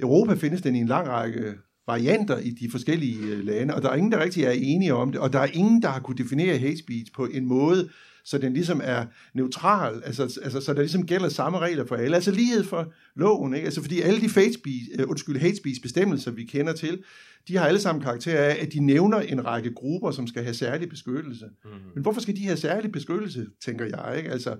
[0.00, 1.54] Europa findes den i en lang række
[1.86, 5.12] varianter i de forskellige øh, lande, og der er ingen, der rigtig er enige om
[5.12, 7.88] det, og der er ingen, der har kunne definere hate speech på en måde,
[8.24, 12.14] så den ligesom er neutral, altså, altså så der ligesom gælder samme regler for alle,
[12.14, 13.64] altså lighed for loven, ikke?
[13.64, 17.02] Altså fordi alle de hate speech, uh, undskyld, hate speech bestemmelser, vi kender til,
[17.48, 20.54] de har alle sammen karakter af, at de nævner en række grupper, som skal have
[20.54, 21.44] særlig beskyttelse.
[21.44, 21.78] Mm-hmm.
[21.94, 24.30] Men hvorfor skal de have særlig beskyttelse, tænker jeg, ikke?
[24.30, 24.56] Altså,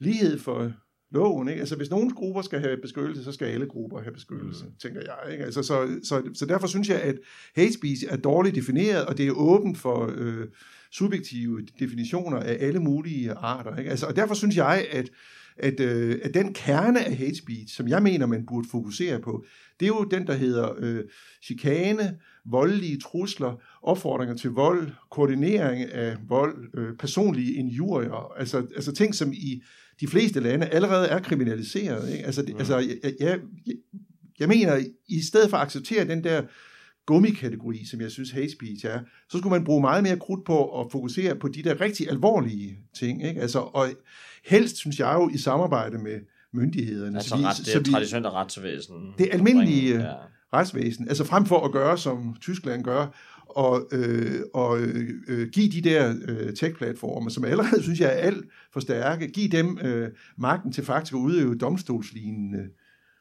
[0.00, 0.72] lighed for
[1.10, 1.48] loven.
[1.48, 1.60] Ikke?
[1.60, 4.72] Altså, hvis nogle grupper skal have beskyttelse, så skal alle grupper have beskyttelse, mm.
[4.82, 5.32] tænker jeg.
[5.32, 5.44] Ikke?
[5.44, 7.14] Altså, så, så, så derfor synes jeg, at
[7.56, 10.46] hate speech er dårligt defineret, og det er åbent for øh,
[10.92, 13.76] subjektive definitioner af alle mulige arter.
[13.76, 13.90] Ikke?
[13.90, 15.10] Altså, og derfor synes jeg, at
[15.58, 19.44] at, øh, at den kerne af hate speech, som jeg mener, man burde fokusere på,
[19.80, 21.04] det er jo den, der hedder øh,
[21.44, 29.14] chikane, voldelige trusler, opfordringer til vold, koordinering af vold, øh, personlige injurier, altså, altså ting,
[29.14, 29.62] som i
[30.00, 32.12] de fleste lande allerede er kriminaliseret.
[32.12, 32.24] Ikke?
[32.24, 32.58] Altså, det, mm.
[32.58, 33.38] altså jeg, jeg,
[34.38, 36.42] jeg, mener, i stedet for at acceptere den der
[37.06, 40.80] gummikategori, som jeg synes hate speech er, så skulle man bruge meget mere krudt på
[40.80, 43.26] at fokusere på de der rigtig alvorlige ting.
[43.28, 43.40] Ikke?
[43.40, 43.88] Altså, og
[44.44, 46.20] helst, synes jeg jo, i samarbejde med
[46.52, 47.16] myndighederne.
[47.16, 49.14] Altså så vi, ret, det traditionelt retsvæsen.
[49.18, 50.14] Det almindelige ja.
[50.52, 51.08] retsvæsen.
[51.08, 53.06] Altså frem for at gøre, som Tyskland gør,
[53.50, 54.80] og, øh, og
[55.28, 59.48] øh, give de der øh, tech-platformer, som allerede synes jeg er alt for stærke, give
[59.48, 60.08] dem øh,
[60.38, 62.68] magten til faktisk at udøve domstolslignende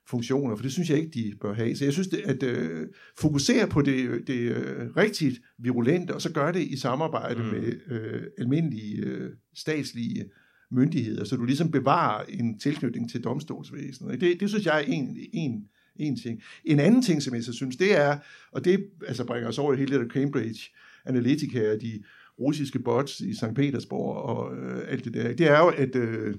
[0.09, 1.75] funktioner, for det synes jeg ikke, de bør have.
[1.75, 2.87] Så jeg synes, at øh,
[3.19, 7.49] fokusere på det, det øh, rigtigt virulente, og så gøre det i samarbejde mm.
[7.49, 10.25] med øh, almindelige øh, statslige
[10.71, 14.21] myndigheder, så du ligesom bevarer en tilknytning til domstolsvæsenet.
[14.21, 15.63] Det, det synes jeg er en, en,
[15.99, 16.41] en ting.
[16.65, 18.17] En anden ting, som jeg så synes, det er,
[18.51, 20.61] og det altså bringer os over i hele det der Cambridge
[21.05, 22.03] Analytica, de
[22.39, 23.55] russiske bots i St.
[23.55, 26.35] Petersborg og øh, alt det der, det er jo, at øh,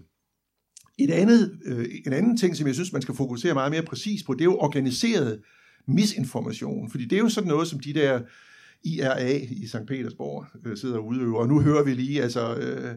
[0.98, 4.22] et andet, øh, en anden ting, som jeg synes, man skal fokusere meget mere præcis
[4.22, 5.40] på, det er jo organiseret
[5.86, 8.20] misinformation, fordi det er jo sådan noget, som de der
[8.84, 9.86] IRA i St.
[9.86, 12.94] Petersborg øh, sidder og udøver, og nu hører vi lige, altså øh,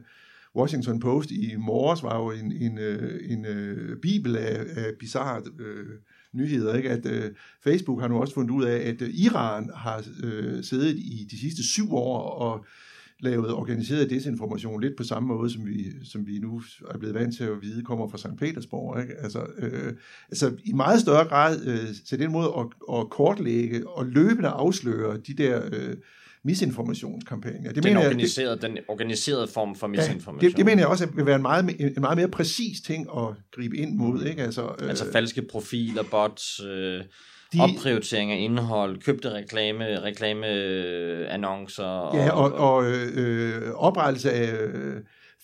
[0.56, 5.42] Washington Post i morges var jo en, en, øh, en, en bibel af, af bizarre
[5.60, 5.86] øh,
[6.34, 6.90] nyheder, ikke?
[6.90, 7.32] at øh,
[7.64, 11.40] Facebook har nu også fundet ud af, at øh, Iran har øh, siddet i de
[11.40, 12.66] sidste syv år og
[13.20, 17.38] lavet organiseret desinformation lidt på samme måde, som vi, som vi nu er blevet vant
[17.38, 18.38] til at vide, kommer fra St.
[18.40, 19.02] Petersborg.
[19.02, 19.14] Ikke?
[19.14, 19.94] Altså, øh,
[20.30, 22.66] altså i meget større grad øh, til den måde at,
[22.98, 25.96] at kortlægge og løbende afsløre de der øh,
[26.44, 27.72] misinformationskampagner.
[27.72, 30.42] Det den, mener organiserede, jeg, det, den organiserede form for misinformation.
[30.42, 33.08] Ja, det, det mener jeg også vil være en meget, en meget mere præcis ting
[33.18, 34.26] at gribe ind mod.
[34.26, 34.44] Ikke?
[34.44, 37.04] Altså, altså øh, falske profiler, bots, øh,
[37.54, 42.16] de, opprioritering af indhold, købte reklame, reklameannoncer.
[42.16, 44.54] Ja, og, og, og øh, oprettelse af...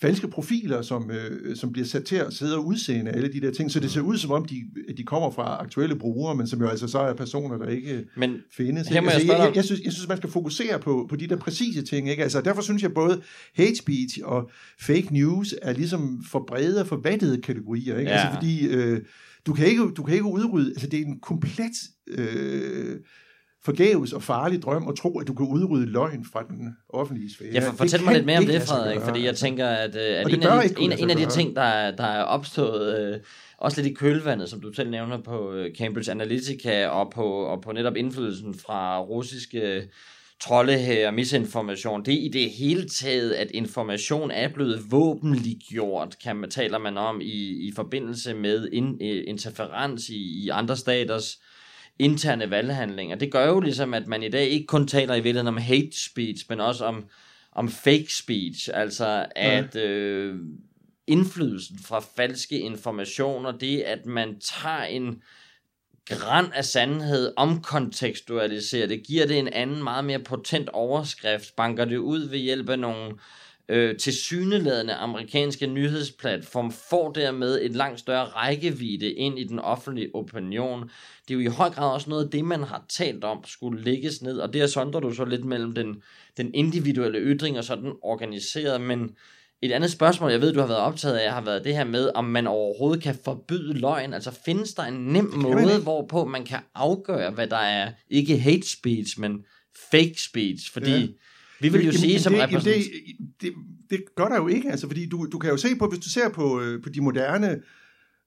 [0.01, 3.51] Falske profiler, som, øh, som bliver sat til at sidde og udsende alle de der
[3.51, 4.63] ting, så det ser ud som om, de,
[4.97, 8.35] de kommer fra aktuelle brugere, men som jo altså så er personer, der ikke men,
[8.51, 8.87] findes.
[8.87, 8.99] Ikke?
[8.99, 11.81] Altså, jeg, jeg, jeg, synes, jeg synes, man skal fokusere på, på de der præcise
[11.81, 12.09] ting.
[12.09, 12.23] Ikke?
[12.23, 13.21] Altså, derfor synes jeg, både
[13.55, 17.97] hate speech og fake news er ligesom for brede og for vattede kategorier.
[17.97, 18.11] Ikke?
[18.11, 18.17] Ja.
[18.17, 19.01] Altså, fordi øh,
[19.45, 21.75] du, kan ikke, du kan ikke udrydde, altså det er en komplet...
[22.07, 22.95] Øh,
[23.67, 27.49] forgæves og farlig drøm at tro, at du kan udrydde løgn fra den offentlige sfære.
[27.53, 30.33] Ja, for fortæl mig lidt mere om det, Frederik, fordi jeg tænker, at, øh, at
[30.33, 33.19] en, af de, en, en af de ting, der, der er opstået, øh,
[33.57, 37.61] også lidt i kølvandet, som du selv nævner på øh, Cambridge Analytica, og på, og
[37.61, 39.89] på netop indflydelsen fra russiske
[40.39, 46.35] trolde her, misinformation, det er i det hele taget, at information er blevet våbenliggjort, kan
[46.35, 51.39] man, taler man om, i, i forbindelse med in, interferens i, i andre staters
[51.99, 53.15] interne valghandlinger.
[53.15, 56.03] Det gør jo ligesom, at man i dag ikke kun taler i virkeligheden om hate
[56.03, 57.05] speech, men også om,
[57.51, 59.81] om fake speech, altså at ja.
[59.81, 60.35] øh,
[61.07, 65.21] indflydelsen fra falske informationer, det at man tager en
[66.05, 71.97] græn af sandhed, omkontekstualiserer det, giver det en anden, meget mere potent overskrift, banker det
[71.97, 73.17] ud ved hjælp af nogle øh,
[73.99, 80.81] til syneladende amerikanske nyhedsplatform får dermed et langt større rækkevidde ind i den offentlige opinion.
[81.27, 83.83] Det er jo i høj grad også noget af det, man har talt om, skulle
[83.83, 86.01] lægges ned, og der sondrer du så lidt mellem den,
[86.37, 89.15] den individuelle ytring og så den organiserede, men
[89.61, 92.11] et andet spørgsmål, jeg ved, du har været optaget af, har været det her med,
[92.15, 94.13] om man overhovedet kan forbyde løgn.
[94.13, 98.69] Altså findes der en nem måde, hvorpå man kan afgøre, hvad der er, ikke hate
[98.71, 99.45] speech, men
[99.91, 100.71] fake speech?
[100.73, 101.07] Fordi ja
[101.61, 102.85] vi vil jo jamen, sige som det, repræsentant...
[103.17, 103.53] Det, det,
[103.89, 106.09] det gør der jo ikke, altså, fordi du, du kan jo se på, hvis du
[106.09, 107.61] ser på, øh, på de moderne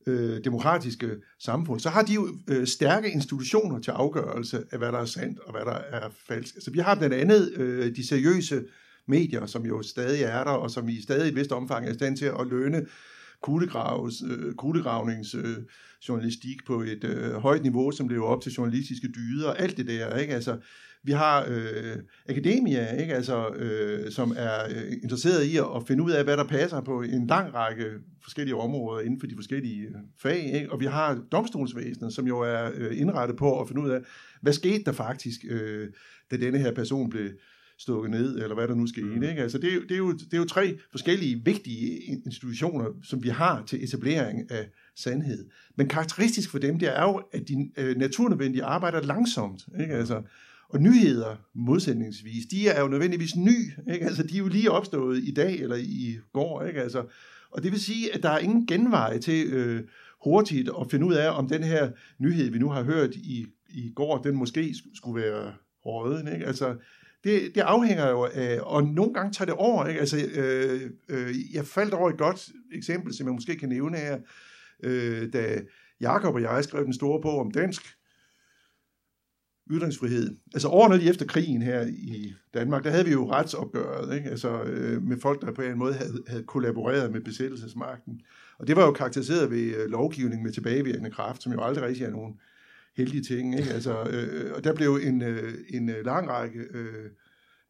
[0.07, 4.99] øh, demokratiske samfund, så har de jo øh, stærke institutioner til afgørelse af, hvad der
[4.99, 6.55] er sandt og hvad der er falsk.
[6.55, 8.63] Altså, vi har blandt andet øh, de seriøse
[9.07, 11.95] medier, som jo stadig er der, og som i stadig et vist omfang er i
[11.95, 12.87] stand til at lønne
[14.57, 15.57] kuglegravnings øh,
[16.09, 19.87] journalistik på et øh, højt niveau, som lever op til journalistiske dyder, og alt det
[19.87, 20.35] der, ikke?
[20.35, 20.57] Altså,
[21.03, 21.97] vi har øh,
[22.29, 23.15] akademia, ikke?
[23.15, 27.03] Altså, øh, som er øh, interesseret i at finde ud af, hvad der passer på
[27.03, 27.85] en lang række
[28.23, 30.55] forskellige områder inden for de forskellige øh, fag.
[30.55, 30.73] Ikke?
[30.73, 34.01] Og vi har domstolsvæsenet, som jo er øh, indrettet på at finde ud af,
[34.43, 35.89] hvad skete der faktisk, øh,
[36.31, 37.31] da denne her person blev
[37.79, 39.07] stukket ned, eller hvad der nu skete.
[39.07, 39.23] Mm.
[39.23, 39.43] Ikke?
[39.43, 43.29] Altså, det, er, det, er jo, det er jo tre forskellige vigtige institutioner, som vi
[43.29, 45.49] har til etablering af sandhed.
[45.77, 49.63] Men karakteristisk for dem, det er jo, at de øh, naturnødvendigt arbejder langsomt.
[49.81, 49.95] Ikke?
[49.95, 50.23] Altså,
[50.71, 53.71] og nyheder, modsætningsvis, de er jo nødvendigvis ny.
[53.93, 54.07] Ikke?
[54.07, 56.63] Altså, de er jo lige opstået i dag eller i går.
[56.63, 56.83] Ikke?
[56.83, 57.05] Altså,
[57.51, 59.83] og det vil sige, at der er ingen genvej til øh,
[60.25, 63.93] hurtigt at finde ud af, om den her nyhed, vi nu har hørt i, i
[63.95, 65.53] går, den måske skulle være
[65.87, 66.33] råden.
[66.33, 66.47] Ikke?
[66.47, 66.77] Altså,
[67.25, 69.87] det, det afhænger jo af, og nogle gange tager det over.
[69.87, 70.01] Ikke?
[70.01, 74.19] Altså, øh, øh, jeg faldt over et godt eksempel, som jeg måske kan nævne her,
[74.83, 75.61] øh, da
[76.01, 77.83] Jakob og jeg skrev den store bog om dansk
[79.71, 80.37] ytringsfrihed.
[80.55, 84.31] Altså årene lige efter krigen her i Danmark, der havde vi jo retsopgøret, ikke?
[84.31, 88.21] Altså, øh, med folk, der på en måde havde, havde kollaboreret med besættelsesmagten.
[88.59, 92.05] Og det var jo karakteriseret ved øh, lovgivning med tilbagevirkende kraft, som jo aldrig rigtig
[92.05, 92.41] er nogen
[92.97, 93.59] heldige ting.
[93.59, 93.71] Ikke?
[93.71, 97.11] Altså, øh, og der blev en, øh, en øh, lang række øh,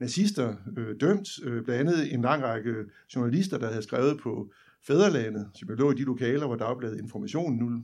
[0.00, 2.74] nazister øh, dømt, øh, blandt andet en lang række
[3.14, 4.50] journalister, der havde skrevet på
[4.86, 7.82] Fæderlandet, som jo lå i de lokaler, hvor Dagbladet Information nu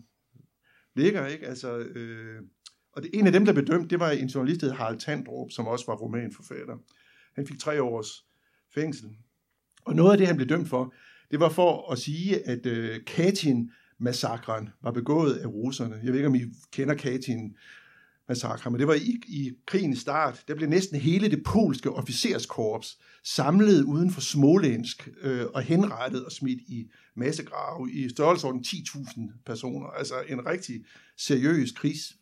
[0.95, 1.27] ligger.
[1.27, 1.47] Ikke?
[1.47, 2.41] Altså, øh,
[2.97, 5.51] og det, en af dem, der blev dømt, det var en journalist, der Harald Tandrup,
[5.51, 6.77] som også var romanforfatter.
[7.35, 8.25] Han fik tre års
[8.75, 9.09] fængsel.
[9.85, 10.95] Og noget af det, han blev dømt for,
[11.31, 16.01] det var for at sige, at øh, Katyn massakren var begået af russerne.
[16.03, 17.51] Jeg ved ikke, om I kender Katyn
[18.29, 22.99] massakre, men det var i, i krigens start, der blev næsten hele det polske officerskorps
[23.25, 29.87] samlet uden for Smolensk øh, og henrettet og smidt i massegrave i størrelsesorden 10.000 personer.
[29.87, 30.85] Altså en rigtig
[31.17, 32.17] seriøs krigs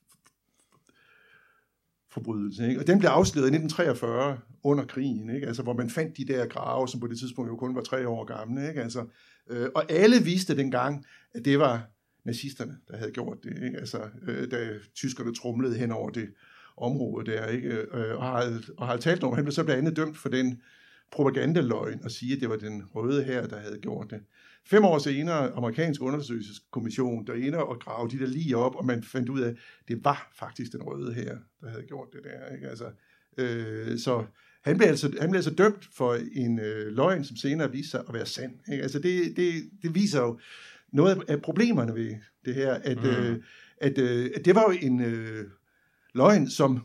[2.14, 2.68] forbrydelse.
[2.68, 2.80] Ikke?
[2.80, 5.46] Og den blev afsløret i 1943 under krigen, ikke?
[5.46, 8.08] Altså, hvor man fandt de der grave, som på det tidspunkt jo kun var tre
[8.08, 8.68] år gamle.
[8.68, 8.82] Ikke?
[8.82, 9.06] Altså,
[9.50, 11.90] øh, og alle vidste dengang, at det var
[12.24, 13.62] nazisterne, der havde gjort det.
[13.64, 13.78] Ikke?
[13.78, 16.28] Altså, øh, da tyskerne trumlede hen over det
[16.76, 17.46] område der.
[17.46, 17.68] Ikke?
[17.68, 20.62] Øh, og, har, og har talt om, han blev så blandt andet dømt for den
[21.12, 24.20] propagandaløgn og sige, at det var den røde her, der havde gjort det.
[24.66, 29.02] Fem år senere, amerikansk undersøgelseskommission, der inde og grave de der lige op, og man
[29.02, 29.56] fandt ud af, at
[29.88, 32.54] det var faktisk den røde her, der havde gjort det der.
[32.54, 32.68] Ikke?
[32.68, 32.90] Altså,
[33.38, 34.24] øh, så
[34.64, 38.04] han blev, altså, han blev altså dømt for en øh, løgn, som senere viste sig
[38.08, 38.52] at være sand.
[38.72, 38.82] Ikke?
[38.82, 40.38] Altså det, det, det viser jo
[40.92, 43.08] noget af problemerne ved det her, at, mm.
[43.08, 43.42] øh,
[43.80, 45.44] at, øh, at det var jo en øh,
[46.14, 46.80] løgn, som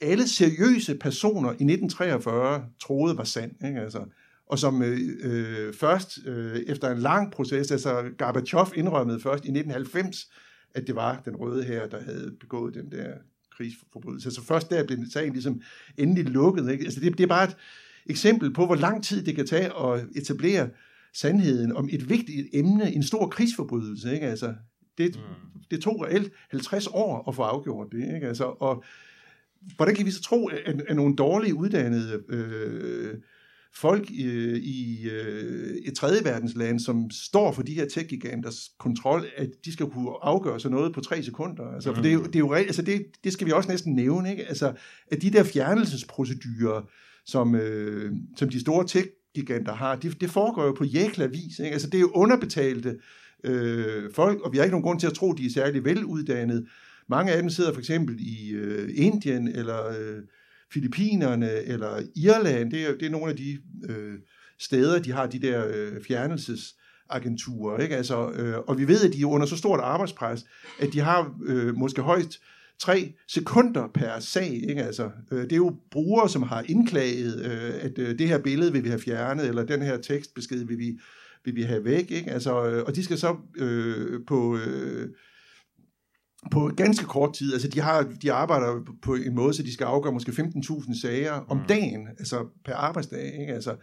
[0.00, 3.66] alle seriøse personer i 1943 troede var sand.
[3.66, 3.80] Ikke?
[3.80, 4.04] Altså,
[4.52, 9.48] og som øh, øh, først øh, efter en lang proces, altså Gorbachev indrømmede først i
[9.48, 10.30] 1990,
[10.74, 13.14] at det var den røde her, der havde begået den der
[13.56, 14.30] krigsforbrydelse.
[14.30, 15.60] Så først der blev sagen ligesom
[15.96, 16.70] endelig lukket.
[16.70, 16.84] Ikke?
[16.84, 17.56] Altså det, det er bare et
[18.06, 20.68] eksempel på, hvor lang tid det kan tage at etablere
[21.14, 24.14] sandheden om et vigtigt emne, en stor krigsforbrydelse.
[24.14, 24.26] Ikke?
[24.26, 24.54] Altså,
[24.98, 25.60] det, mm.
[25.70, 28.14] det tog reelt 50 år at få afgjort det.
[28.14, 28.28] Ikke?
[28.28, 28.84] Altså, og
[29.76, 33.14] hvordan kan vi så tro, at, at nogle dårlige uddannede øh,
[33.74, 34.24] folk i,
[34.58, 39.86] i øh, et tredje verdensland, som står for de her tech-giganters kontrol, at de skal
[39.86, 41.74] kunne afgøre sig noget på tre sekunder.
[41.74, 41.96] Altså, mm.
[41.96, 44.30] For det er jo, det, er jo altså det, det skal vi også næsten nævne,
[44.30, 44.44] ikke?
[44.44, 44.72] Altså,
[45.12, 46.82] at de der fjernelsesprocedurer,
[47.26, 51.58] som, øh, som de store tech-giganter har, det, det foregår jo på jækla vis.
[51.58, 51.72] Ikke?
[51.72, 52.98] Altså, det er jo underbetalte
[53.44, 55.84] øh, folk, og vi har ikke nogen grund til at tro, at de er særlig
[55.84, 56.66] veluddannede.
[57.08, 60.22] Mange af dem sidder for eksempel i øh, Indien eller øh,
[60.72, 62.70] Filippinerne eller Irland.
[62.70, 63.58] Det er, det er nogle af de
[63.88, 64.14] øh,
[64.58, 67.78] steder, de har de der øh, fjernelsesagenturer.
[67.78, 67.96] Ikke?
[67.96, 70.44] Altså, øh, og vi ved, at de er under så stort arbejdspres,
[70.80, 72.40] at de har øh, måske højst
[72.78, 74.64] tre sekunder per sag.
[74.68, 74.82] Ikke?
[74.82, 78.72] Altså, øh, det er jo brugere, som har indklaget, øh, at øh, det her billede
[78.72, 80.98] vil vi have fjernet, eller den her tekstbesked vil vi,
[81.44, 82.10] vil vi have væk.
[82.10, 82.30] Ikke?
[82.30, 84.56] Altså, øh, og de skal så øh, på...
[84.56, 85.08] Øh,
[86.50, 89.84] på ganske kort tid, altså de, har, de arbejder på en måde, så de skal
[89.84, 91.62] afgøre måske 15.000 sager om mm.
[91.68, 93.54] dagen, altså per arbejdsdag, ikke?
[93.54, 93.76] Altså,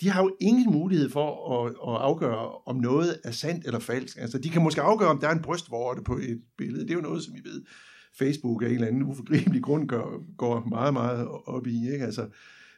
[0.00, 4.16] de har jo ingen mulighed for at, at afgøre, om noget er sandt eller falsk.
[4.20, 6.82] Altså, de kan måske afgøre, om der er en brystvorte på et billede.
[6.82, 7.62] Det er jo noget, som I ved,
[8.18, 11.92] Facebook af en eller anden uforgribelig grund gør, går meget, meget op i.
[11.92, 12.04] Ikke?
[12.04, 12.28] Altså,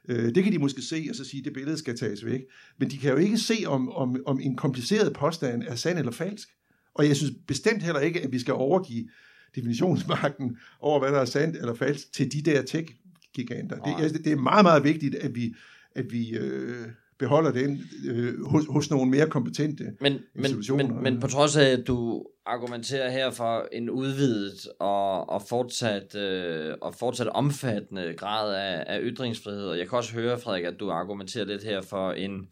[0.08, 2.40] øh, det kan de måske se, og så sige, at det billede skal tages væk.
[2.78, 6.12] Men de kan jo ikke se, om, om, om en kompliceret påstand er sand eller
[6.12, 6.48] falsk.
[6.94, 9.08] Og jeg synes bestemt heller ikke, at vi skal overgive
[9.54, 13.76] definitionsmagten over, hvad der er sandt eller falsk, til de der tech-giganter.
[13.76, 15.54] Det, det er meget, meget vigtigt, at vi,
[15.94, 16.86] at vi øh,
[17.18, 20.84] beholder den øh, hos, hos nogle mere kompetente men, institutioner.
[20.84, 25.42] Men, men, men på trods af, at du argumenterer her for en udvidet og, og,
[25.48, 30.64] fortsat, øh, og fortsat omfattende grad af, af ytringsfrihed, og jeg kan også høre, Frederik,
[30.64, 32.48] at du argumenterer lidt her for en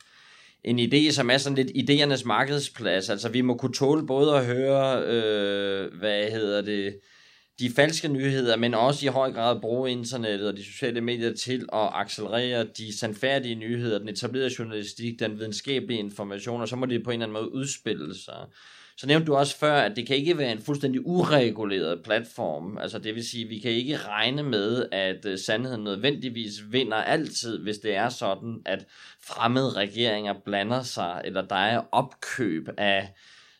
[0.64, 3.10] en idé, som er sådan lidt idéernes markedsplads.
[3.10, 6.96] Altså vi må kunne tåle både at høre, øh, hvad hedder det,
[7.60, 11.66] de falske nyheder, men også i høj grad bruge internettet og de sociale medier til
[11.72, 17.04] at accelerere de sandfærdige nyheder, den etablerede journalistik, den videnskabelige information, og så må det
[17.04, 18.46] på en eller anden måde udspille sig.
[19.00, 22.78] Så nævnte du også før, at det kan ikke være en fuldstændig ureguleret platform.
[22.78, 26.96] Altså det vil sige, at vi kan ikke regne med, at uh, sandheden nødvendigvis vinder
[26.96, 28.86] altid, hvis det er sådan, at
[29.22, 33.14] fremmede regeringer blander sig, eller der er opkøb af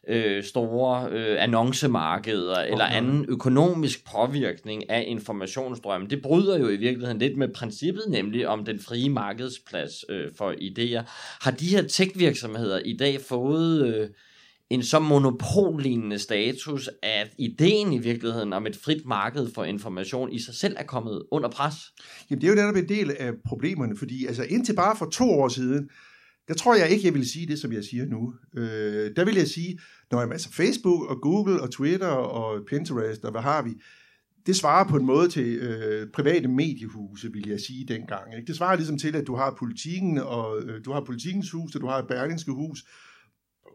[0.08, 2.72] øh, store øh, annoncemarkeder okay.
[2.72, 6.10] eller anden økonomisk påvirkning af informationsstrømmen.
[6.10, 10.52] Det bryder jo i virkeligheden lidt med princippet, nemlig om den frie markedsplads øh, for
[10.52, 11.02] idéer.
[11.44, 13.94] Har de her tech-virksomheder i dag fået...
[13.94, 14.08] Øh,
[14.70, 20.38] en så monopollignende status, at ideen i virkeligheden om et frit marked for information i
[20.38, 21.74] sig selv er kommet under pres?
[22.30, 25.30] Jamen det er jo netop en del af problemerne, fordi altså indtil bare for to
[25.30, 25.88] år siden,
[26.48, 28.34] der tror jeg ikke, jeg vil sige det, som jeg siger nu.
[28.56, 29.78] Øh, der vil jeg sige,
[30.10, 33.70] når jeg altså Facebook og Google og Twitter og Pinterest og hvad har vi,
[34.46, 38.34] det svarer på en måde til øh, private mediehuse, vil jeg sige dengang.
[38.34, 38.46] Ikke?
[38.46, 41.80] Det svarer ligesom til, at du har politikken, og øh, du har politikens hus, og
[41.80, 42.84] du har et berlingske hus,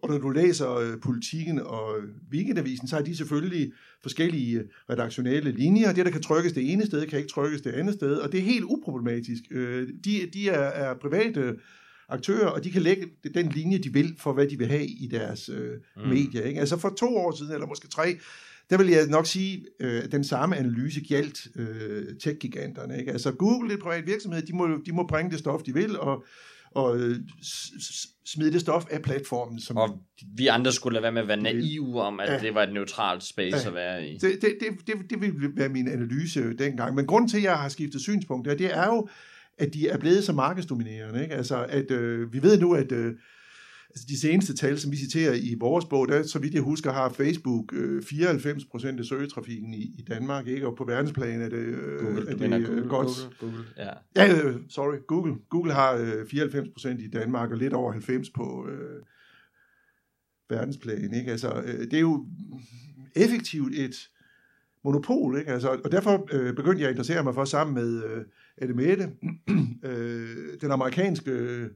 [0.03, 1.95] og når du læser øh, politikken og
[2.31, 5.93] weekendavisen, så har de selvfølgelig forskellige redaktionelle linjer.
[5.93, 8.37] Det, der kan trykkes det ene sted, kan ikke trykkes det andet sted, og det
[8.37, 9.41] er helt uproblematisk.
[9.51, 11.55] Øh, de, de er, er private
[12.09, 15.07] aktører, og de kan lægge den linje, de vil, for hvad de vil have i
[15.11, 16.09] deres øh, mm.
[16.09, 16.41] medier.
[16.41, 16.59] Ikke?
[16.59, 18.17] Altså for to år siden, eller måske tre,
[18.69, 22.99] der vil jeg nok sige, at øh, den samme analyse gjaldt øh, tech-giganterne.
[22.99, 23.11] Ikke?
[23.11, 25.99] Altså Google, det er privat virksomhed, de må, de må bringe det stof, de vil,
[25.99, 26.25] og
[26.75, 27.15] og øh,
[28.25, 29.59] smide det stof af platformen.
[29.59, 29.99] Som og
[30.37, 32.39] vi andre skulle lade være med at være naive om, at ja.
[32.39, 33.67] det var et neutralt space ja.
[33.67, 34.17] at være i.
[34.17, 36.95] Det, det, det, det, det vil være min analyse dengang.
[36.95, 39.07] Men grunden til, at jeg har skiftet synspunkt, det er jo,
[39.57, 41.23] at de er blevet så markedsdominerende.
[41.23, 41.35] Ikke?
[41.35, 43.13] Altså, at øh, vi ved nu, at øh,
[43.95, 46.91] altså de seneste tal, som vi citerer i vores bog, der, så vidt jeg husker,
[46.91, 50.67] har Facebook øh, 94% af søgetrafikken i, i Danmark, ikke?
[50.67, 53.07] og på verdensplan er det, øh, Google, er det øh, Google, godt.
[53.07, 53.89] Google, Google, ja.
[54.15, 55.35] Ja, øh, sorry, Google.
[55.49, 59.01] Google har øh, 94% i Danmark, og lidt over 90% på øh,
[60.49, 61.13] verdensplan.
[61.13, 61.31] Ikke?
[61.31, 62.27] Altså, øh, det er jo
[63.15, 64.09] effektivt et
[64.83, 65.51] monopol, ikke?
[65.51, 68.25] Altså, og derfor øh, begyndte jeg at interessere mig for sammen med øh,
[68.57, 69.11] Ademette,
[69.89, 70.27] øh,
[70.61, 71.69] den amerikanske øh,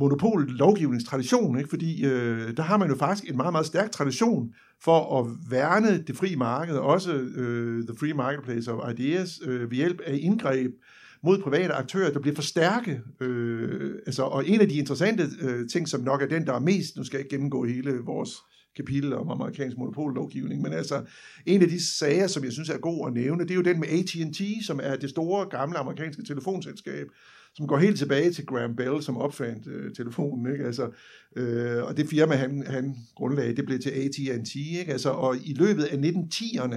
[0.00, 1.70] monopollovgivningstradition, ikke?
[1.70, 6.02] fordi øh, der har man jo faktisk en meget, meget stærk tradition for at værne
[6.02, 10.70] det frie marked, også øh, the free marketplace of ideas, øh, ved hjælp af indgreb
[11.22, 13.00] mod private aktører, der bliver for stærke.
[13.20, 16.60] Øh, altså, og en af de interessante øh, ting, som nok er den, der er
[16.60, 18.30] mest, nu skal jeg ikke gennemgå hele vores
[18.76, 21.04] kapitel om amerikansk monopollovgivning, men altså
[21.46, 23.80] en af de sager, som jeg synes er god at nævne, det er jo den
[23.80, 27.06] med AT&T, som er det store gamle amerikanske telefonselskab,
[27.56, 30.64] som går helt tilbage til Graham Bell, som opfandt øh, telefonen, ikke?
[30.64, 30.90] Altså,
[31.36, 34.92] øh, og det firma, han, han grundlagde, det blev til AT&T, ikke?
[34.92, 36.76] Altså, og i løbet af 1910'erne,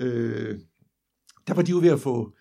[0.00, 0.58] øh,
[1.46, 2.32] der var de jo ved at få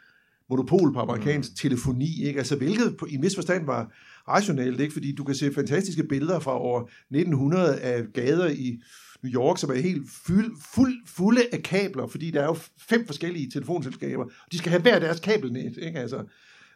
[0.49, 1.55] monopol på amerikansk mm.
[1.55, 2.37] telefoni, ikke?
[2.37, 3.93] Altså, hvilket på, i en vis forstand var
[4.27, 4.93] rationelt, ikke?
[4.93, 8.81] Fordi du kan se fantastiske billeder fra år 1900 af gader i
[9.23, 13.05] New York, som er helt fuld, fuld, fulde af kabler, fordi der er jo fem
[13.05, 15.99] forskellige telefonselskaber, og de skal have hver deres kabelnet, ikke?
[15.99, 16.23] Altså,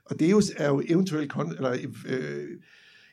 [0.05, 1.77] og det er jo, er jo eventuelt kon, eller,
[2.07, 2.47] øh,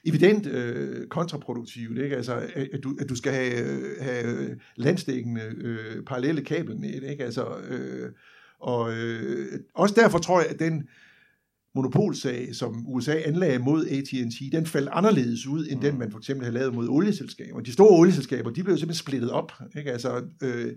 [0.04, 2.16] evident øh, kontraproduktivt, ikke?
[2.16, 2.34] Altså,
[2.72, 7.24] at, du, at du skal have, have landstækkende øh, parallelle kabelnet, ikke?
[7.24, 8.12] Altså, øh,
[8.60, 10.88] og øh, også derfor tror jeg, at den
[11.74, 15.80] monopolsag, som USA anlagde mod AT&T, den faldt anderledes ud, end mm.
[15.80, 17.60] den, man for eksempel havde lavet mod olieselskaber.
[17.60, 19.52] De store olieselskaber, de blev simpelthen splittet op.
[19.78, 19.92] Ikke?
[19.92, 20.72] Altså, øh,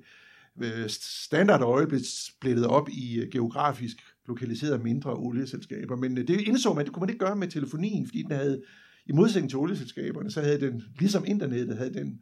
[0.61, 3.97] øh Standard Oil blev splittet op i øh, geografisk
[4.27, 8.07] lokaliserede mindre olieselskaber, men øh, det indså man, det kunne man ikke gøre med telefonien,
[8.07, 8.61] fordi den havde,
[9.05, 12.21] i modsætning til olieselskaberne, så havde den, ligesom internettet, havde den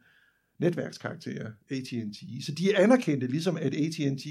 [0.58, 2.44] netværkskarakter, AT&T.
[2.44, 4.26] Så de anerkendte ligesom, at AT&T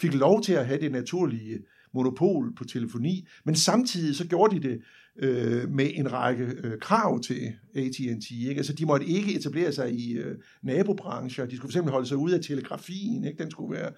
[0.00, 1.58] fik lov til at have det naturlige
[1.94, 4.82] monopol på telefoni, men samtidig så gjorde de det
[5.16, 8.30] øh, med en række øh, krav til AT&T.
[8.30, 8.56] Ikke?
[8.56, 12.30] Altså, de måtte ikke etablere sig i øh, nabobrancher, de skulle fx holde sig ud
[12.30, 13.42] af telegrafien, ikke?
[13.42, 13.92] den skulle være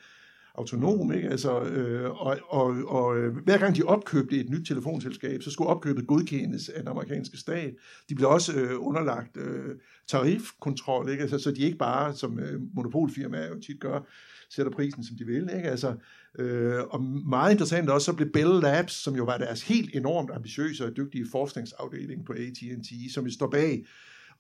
[0.58, 1.28] autonom, ikke?
[1.28, 5.70] Altså, øh, og, og, og øh, hver gang de opkøbte et nyt telefonselskab, så skulle
[5.70, 7.74] opkøbet godkendes af den amerikanske stat.
[8.08, 9.74] De blev også øh, underlagt øh,
[10.08, 11.22] tarifkontrol, ikke?
[11.22, 14.00] Altså, så de ikke bare, som øh, monopolfirmaer jo tit gør,
[14.50, 15.50] sætter prisen, som de vil.
[15.56, 15.70] Ikke?
[15.70, 15.94] Altså,
[16.38, 20.30] øh, og meget interessant også, så blev Bell Labs, som jo var deres helt enormt
[20.30, 23.84] ambitiøse og dygtige forskningsafdeling på AT&T, som jo står bag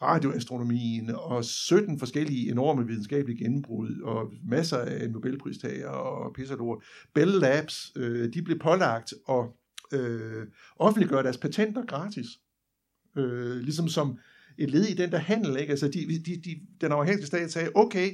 [0.02, 6.84] radioastronomien og 17 forskellige enorme videnskabelige gennembrud og masser af Nobelpristager og pisselort.
[7.14, 9.44] Bell Labs, øh, de blev pålagt at
[9.92, 12.26] øh, offentliggøre deres patenter gratis.
[13.16, 14.18] Øh, ligesom som
[14.58, 15.60] et led i den der handel.
[15.60, 15.70] Ikke?
[15.70, 18.10] Altså de, de, de, den amerikanske stat sagde, okay,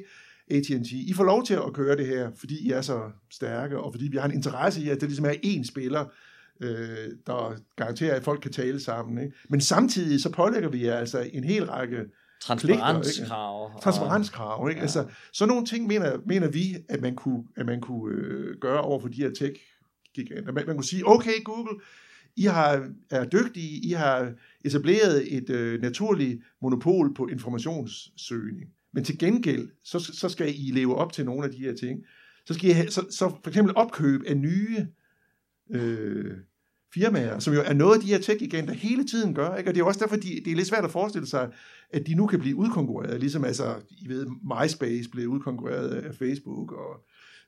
[0.50, 3.92] AT&T, I får lov til at køre det her, fordi I er så stærke, og
[3.92, 6.12] fordi vi har en interesse i, at det ligesom er én spiller,
[6.60, 9.24] øh, der garanterer, at folk kan tale sammen.
[9.24, 9.36] Ikke?
[9.48, 12.04] Men samtidig så pålægger vi jer altså en hel række
[12.42, 13.80] Transparenskrav.
[13.82, 14.78] Transparenskrav, ikke?
[14.78, 14.82] Ja.
[14.82, 18.80] Altså, sådan nogle ting mener, mener vi, at man kunne, at man kunne øh, gøre
[18.80, 20.52] over for de her tech-giganter.
[20.52, 21.80] Man, man kunne sige, okay Google,
[22.36, 24.32] I har, er dygtige, I har
[24.64, 28.70] etableret et øh, naturligt monopol på informationssøgning.
[28.92, 32.00] Men til gengæld, så, så skal I leve op til nogle af de her ting.
[32.46, 34.86] Så skal I have, så, så for eksempel opkøb af nye
[35.72, 36.36] øh,
[36.94, 39.54] firmaer, som jo er noget, de her tech-giganter hele tiden gør.
[39.54, 39.70] Ikke?
[39.70, 41.50] Og det er også derfor, de, det er lidt svært at forestille sig,
[41.90, 43.20] at de nu kan blive udkonkurreret.
[43.20, 47.04] Ligesom altså, I ved, MySpace blev udkonkurreret af Facebook, og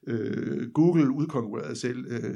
[0.07, 2.35] øh, Google udkonkurrerede selv øh,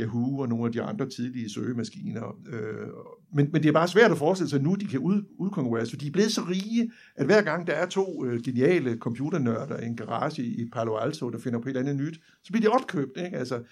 [0.00, 2.36] Yahoo og nogle af de andre tidlige søgemaskiner.
[2.52, 2.88] Øh,
[3.34, 5.96] men, men det er bare svært at forestille sig nu, de kan ud, udkonkurreres, for
[5.96, 9.86] de er blevet så rige, at hver gang der er to øh, geniale computernørder i
[9.86, 12.74] en garage i Palo Alto, der finder på et eller andet nyt, så bliver de
[12.74, 13.16] opkøbt.
[13.16, 13.36] Ikke?
[13.36, 13.62] Altså,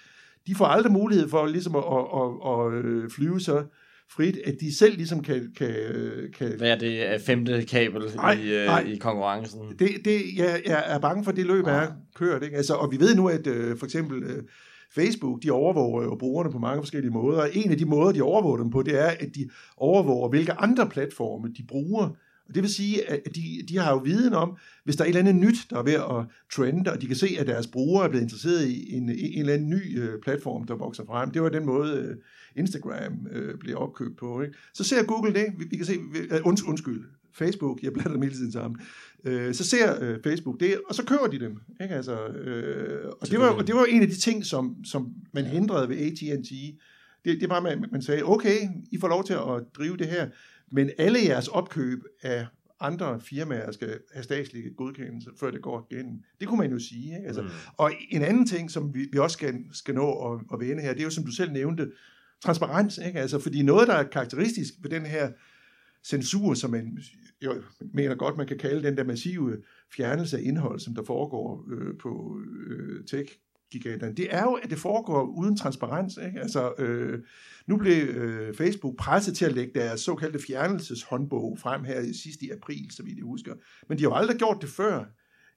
[0.49, 2.05] de får aldrig mulighed for ligesom at, at,
[2.51, 3.65] at, at øh, flyve så
[4.11, 5.53] frit, at de selv ligesom kan...
[5.57, 5.75] kan,
[6.39, 9.61] kan Hvad er det femte kabel ej, i, øh, ej, i konkurrencen?
[9.79, 12.43] Det, det, jeg, jeg er bange for, det løb er kørt.
[12.43, 12.57] Ikke?
[12.57, 13.47] Altså, og vi ved nu, at
[13.79, 14.25] for eksempel...
[14.95, 18.23] Facebook, de overvåger jo brugerne på mange forskellige måder, og en af de måder, de
[18.23, 22.17] overvåger dem på, det er, at de overvåger, hvilke andre platforme de bruger.
[22.49, 25.17] Og det vil sige, at de, de har jo viden om, hvis der er et
[25.17, 28.05] eller andet nyt, der er ved at trende, og de kan se, at deres brugere
[28.05, 31.31] er blevet interesseret i en, en eller anden ny uh, platform, der vokser frem.
[31.31, 32.17] Det var den måde, uh,
[32.57, 34.43] Instagram uh, blev opkøbt på.
[34.43, 34.55] Ikke?
[34.75, 35.47] Så ser Google det.
[35.59, 37.05] Vi, vi kan se, uh, und, undskyld,
[37.39, 38.81] Facebook, jeg blander dem hele tiden sammen.
[39.25, 41.59] Øh, så ser øh, Facebook det, og så kører de dem.
[41.83, 41.95] Ikke?
[41.95, 45.45] Altså, øh, og, det var, og det var en af de ting, som, som man
[45.45, 46.51] hindrede ved AT&T.
[47.25, 48.59] Det, det var, man, man sagde, okay,
[48.93, 50.29] I får lov til at drive det her,
[50.73, 52.47] men alle jeres opkøb af
[52.81, 56.23] andre firmaer skal have statslige godkendelse, før det går igennem.
[56.41, 57.16] Det kunne man jo sige.
[57.16, 57.27] Ikke?
[57.27, 57.49] Altså, mm.
[57.77, 60.93] Og en anden ting, som vi, vi også skal, skal nå at, at vende her,
[60.93, 61.91] det er jo, som du selv nævnte,
[62.45, 62.99] transparens.
[63.07, 63.21] Ikke?
[63.21, 65.31] Altså, fordi noget, der er karakteristisk ved den her
[66.05, 66.99] censur, som man
[67.41, 67.53] jeg
[67.95, 69.62] mener godt, man kan kalde den der massive
[69.97, 73.33] fjernelse af indhold, som der foregår øh, på øh, tech
[73.71, 76.19] giganterne, det er jo, at det foregår uden transparens.
[76.27, 76.41] Ikke?
[76.41, 77.19] Altså, øh,
[77.66, 82.47] nu blev øh, Facebook presset til at lægge deres såkaldte fjernelseshåndbog frem her i sidste
[82.47, 83.55] i april, så vidt jeg husker.
[83.89, 85.05] Men de har jo aldrig gjort det før.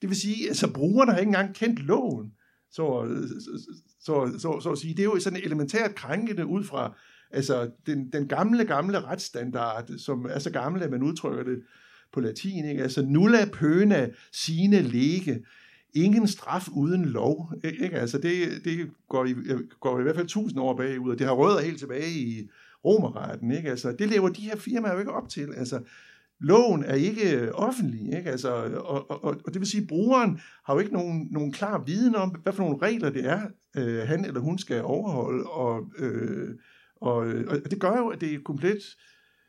[0.02, 2.32] Det vil sige, altså brugerne har ikke engang kendt loven.
[2.70, 3.06] Så,
[3.40, 6.94] så, så, så, så at sige, det er jo sådan elementært krænkende ud fra
[7.30, 11.62] altså den, den gamle, gamle retsstandard, som er så gammel, at man udtrykker det
[12.12, 12.82] på latin, ikke?
[12.82, 15.44] altså nulla pøna sine lege,
[15.94, 17.52] ingen straf uden lov.
[17.64, 17.90] Ikke?
[17.90, 19.34] Altså det, det går, i,
[19.80, 22.48] går i hvert fald tusind år bagud, og det har rødder helt tilbage i
[22.84, 23.50] romerretten.
[23.50, 23.70] Ikke?
[23.70, 25.48] Altså, det lever de her firmaer jo ikke op til.
[25.56, 25.80] Altså,
[26.40, 28.30] loven er ikke offentlig, ikke?
[28.30, 28.52] Altså,
[28.84, 32.14] og, og, og det vil sige, at brugeren har jo ikke nogen, nogen klar viden
[32.14, 33.40] om, hvad for nogle regler det er,
[33.76, 36.48] øh, han eller hun skal overholde, og, øh,
[37.00, 37.16] og,
[37.48, 38.96] og det gør jo, at det er komplet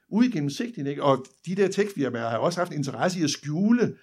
[0.10, 1.04] uigennemsigtigt, ikke?
[1.04, 3.96] og de der tekstfirmaer har også haft en interesse i at skjule,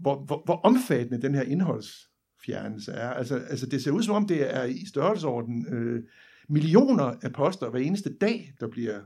[0.00, 3.10] hvor, hvor, hvor omfattende den her indholdsfjernelse er.
[3.10, 6.02] Altså, altså det ser ud som om, det er i størrelsesorden øh,
[6.48, 9.00] millioner af poster hver eneste dag, der bliver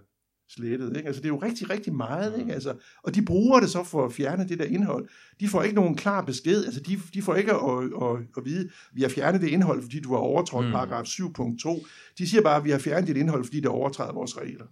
[0.51, 0.97] slettet.
[0.97, 1.07] Ikke?
[1.07, 2.39] Altså, det er jo rigtig, rigtig meget.
[2.39, 2.53] Ikke?
[2.53, 5.09] Altså, og de bruger det så for at fjerne det der indhold.
[5.41, 6.65] De får ikke nogen klar besked.
[6.65, 10.01] Altså, de, de får ikke at, at, at vide, vi har fjernet det indhold, fordi
[10.01, 10.73] du har overtrådt mm.
[10.73, 11.87] paragraf 7.2.
[12.19, 14.67] De siger bare, at vi har fjernet det indhold, fordi det overtræder vores regler.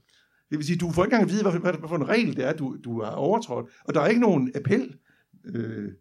[0.51, 2.37] Det vil sige, du får ikke engang at vide, hvad, hvad, hvad for en regel
[2.37, 3.66] det er, du, du har overtrådt.
[3.85, 4.95] Og der er ikke nogen appel
[5.45, 5.93] øh,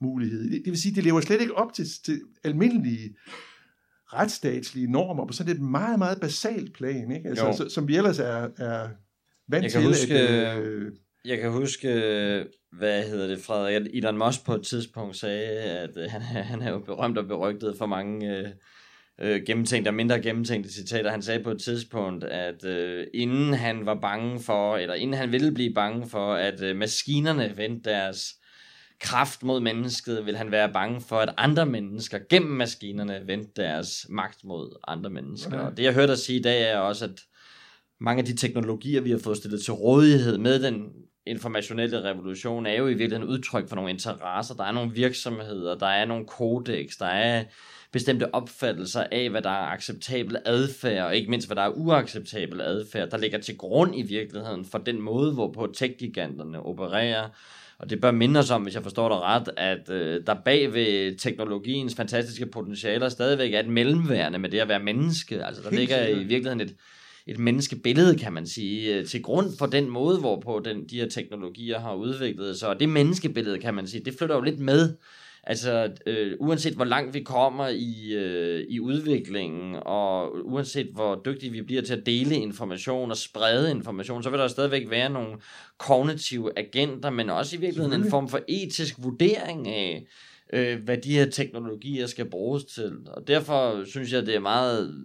[0.00, 0.50] mulighed.
[0.50, 3.16] Det, vil sige, det lever slet ikke op til, til almindelige
[4.12, 7.28] retsstatslige normer på sådan et meget, meget basalt plan, ikke?
[7.28, 8.88] Altså, så, som vi ellers er, er
[9.48, 9.88] vant jeg kan til.
[9.88, 10.92] Huske, at, øh,
[11.24, 11.88] jeg kan huske,
[12.78, 16.78] hvad hedder det, Frederik, Elon Musk på et tidspunkt sagde, at han, han er jo
[16.78, 18.48] berømt og berygtet for mange øh,
[19.20, 21.10] øh, gennemtænkte og mindre gennemtænkte citater.
[21.10, 25.32] Han sagde på et tidspunkt, at øh, inden han var bange for, eller inden han
[25.32, 28.26] ville blive bange for, at øh, maskinerne vendte deres
[29.00, 34.06] kraft mod mennesket, vil han være bange for, at andre mennesker gennem maskinerne vendte deres
[34.08, 35.52] magt mod andre mennesker.
[35.52, 35.70] Okay.
[35.70, 37.20] Og det jeg hørte dig sige i dag er også, at
[38.00, 40.92] mange af de teknologier, vi har fået stillet til rådighed med den
[41.26, 44.54] informationelle revolution, er jo i virkeligheden udtryk for nogle interesser.
[44.54, 47.44] Der er nogle virksomheder, der er nogle kodex, der er
[47.92, 52.60] bestemte opfattelser af, hvad der er acceptabel adfærd, og ikke mindst, hvad der er uacceptabel
[52.60, 57.28] adfærd, der ligger til grund i virkeligheden for den måde, hvorpå tech-giganterne opererer.
[57.78, 60.72] Og det bør minde os om, hvis jeg forstår dig ret, at øh, der bag
[60.72, 65.44] ved teknologiens fantastiske potentialer stadigvæk er et mellemværende med det at være menneske.
[65.44, 66.74] Altså der Helt ligger i virkeligheden et,
[67.26, 71.08] et menneskebillede, kan man sige, øh, til grund for den måde, hvorpå den, de her
[71.08, 72.68] teknologier har udviklet sig.
[72.68, 74.94] Og det menneskebillede, kan man sige, det flytter jo lidt med
[75.46, 81.52] Altså, øh, uanset hvor langt vi kommer i, øh, i udviklingen, og uanset hvor dygtige
[81.52, 85.36] vi bliver til at dele information og sprede information, så vil der stadigvæk være nogle
[85.78, 90.06] kognitive agenter, men også i virkeligheden en form for etisk vurdering af,
[90.52, 92.92] øh, hvad de her teknologier skal bruges til.
[93.06, 95.04] Og derfor synes jeg, det er meget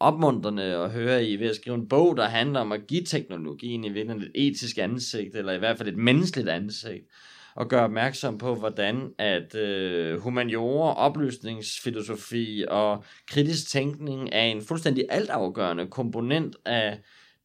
[0.00, 3.84] opmuntrende at høre I ved at skrive en bog, der handler om at give teknologien
[3.84, 7.06] i virkeligheden et etisk ansigt, eller i hvert fald et menneskeligt ansigt
[7.54, 15.04] og gøre opmærksom på, hvordan at øh, humaniora, oplysningsfilosofi og kritisk tænkning er en fuldstændig
[15.10, 16.98] altafgørende komponent af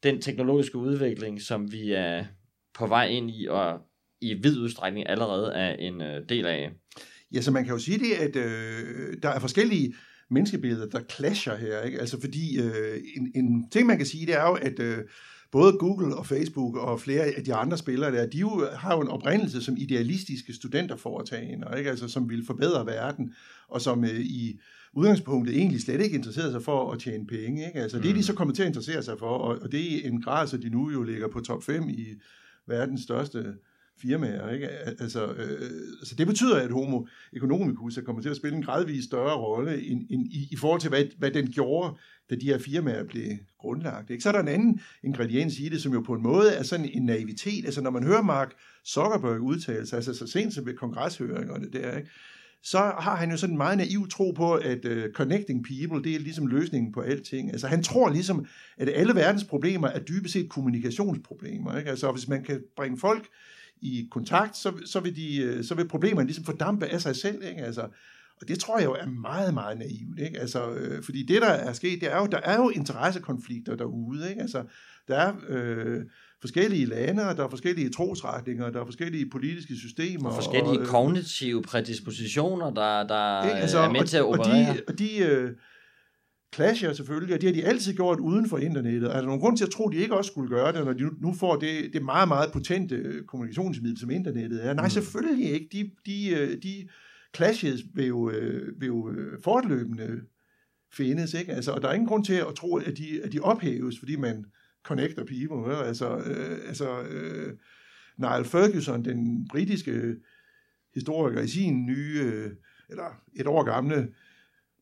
[0.03, 2.25] den teknologiske udvikling, som vi er
[2.73, 3.79] på vej ind i, og
[4.21, 6.71] i vid udstrækning allerede er en øh, del af.
[7.33, 9.93] Ja, så man kan jo sige det, at øh, der er forskellige
[10.29, 11.81] menneskebilleder, der clasher her.
[11.81, 11.99] Ikke?
[11.99, 14.97] Altså fordi øh, en, en ting, man kan sige, det er jo, at øh,
[15.51, 19.01] både Google og Facebook og flere af de andre spillere der, de jo, har jo
[19.01, 21.89] en oprindelse som idealistiske studenterforetagender, ikke?
[21.89, 23.33] Altså, som vil forbedre verden,
[23.67, 24.59] og som øh, i
[24.93, 27.67] udgangspunktet egentlig slet ikke interesserer sig for at tjene penge.
[27.67, 27.79] Ikke?
[27.79, 28.03] Altså, mm.
[28.03, 30.21] Det er de så kommet til at interessere sig for, og, og det er en
[30.21, 32.05] grad, så de nu jo ligger på top 5 i
[32.67, 33.53] verdens største
[34.01, 34.49] firmaer.
[34.49, 34.67] Ikke?
[34.67, 39.35] Altså, øh, altså det betyder, at Homo economicus kommer til at spille en gradvis større
[39.35, 41.97] rolle end, end i, i forhold til, hvad, hvad den gjorde,
[42.29, 44.09] da de her firmaer blev grundlagt.
[44.09, 44.23] Ikke?
[44.23, 46.89] Så er der en anden ingrediens i det, som jo på en måde er sådan
[46.93, 47.65] en naivitet.
[47.65, 48.53] Altså når man hører Mark
[48.85, 52.09] Zuckerberg udtale sig, altså så sent som ved kongreshøringerne der, ikke?
[52.63, 56.15] så har han jo sådan en meget naiv tro på, at uh, connecting people, det
[56.15, 57.51] er ligesom løsningen på alting.
[57.51, 58.45] Altså han tror ligesom,
[58.77, 61.77] at alle verdens problemer er dybest set kommunikationsproblemer.
[61.77, 61.89] Ikke?
[61.89, 63.27] Altså hvis man kan bringe folk
[63.81, 67.43] i kontakt, så, så, vil, de, øh, så vil problemerne ligesom fordampe af sig selv.
[67.43, 67.61] Ikke?
[67.61, 67.87] Altså,
[68.41, 70.19] og det tror jeg jo er meget, meget naivt.
[70.19, 70.39] Ikke?
[70.39, 74.29] Altså, øh, fordi det, der er sket, det er jo, der er jo interessekonflikter derude.
[74.29, 74.41] Ikke?
[74.41, 74.63] Altså,
[75.07, 76.01] der er øh,
[76.41, 80.29] forskellige lande, og der er forskellige trosretninger, der er forskellige politiske systemer.
[80.29, 83.55] Og forskellige og, øh, kognitive prædispositioner, der, der ikke?
[83.55, 84.69] Altså, er med og, til at operere.
[84.69, 85.51] Og de, og de øh,
[86.55, 89.09] clasher selvfølgelig, og det har de altid gjort uden for internettet.
[89.09, 90.93] Er der nogen grund til at tro, at de ikke også skulle gøre det, når
[90.93, 94.73] de nu får det, det meget, meget potente øh, kommunikationsmiddel, som internettet er?
[94.73, 94.89] Nej, mm.
[94.89, 95.67] selvfølgelig ikke.
[95.71, 96.87] De, de, øh, de
[97.35, 100.21] clashes vil jo, øh, vil jo øh, fortløbende
[100.93, 101.53] findes, ikke?
[101.53, 104.15] Altså, og der er ingen grund til at tro, at de, at de ophæves, fordi
[104.15, 104.45] man
[104.83, 105.71] connecter people.
[105.71, 105.83] Ikke?
[105.83, 107.53] Altså, øh, altså øh,
[108.17, 110.15] Niall Ferguson, den britiske
[110.93, 112.51] historiker, i sin nye, øh,
[112.89, 114.07] eller et år gamle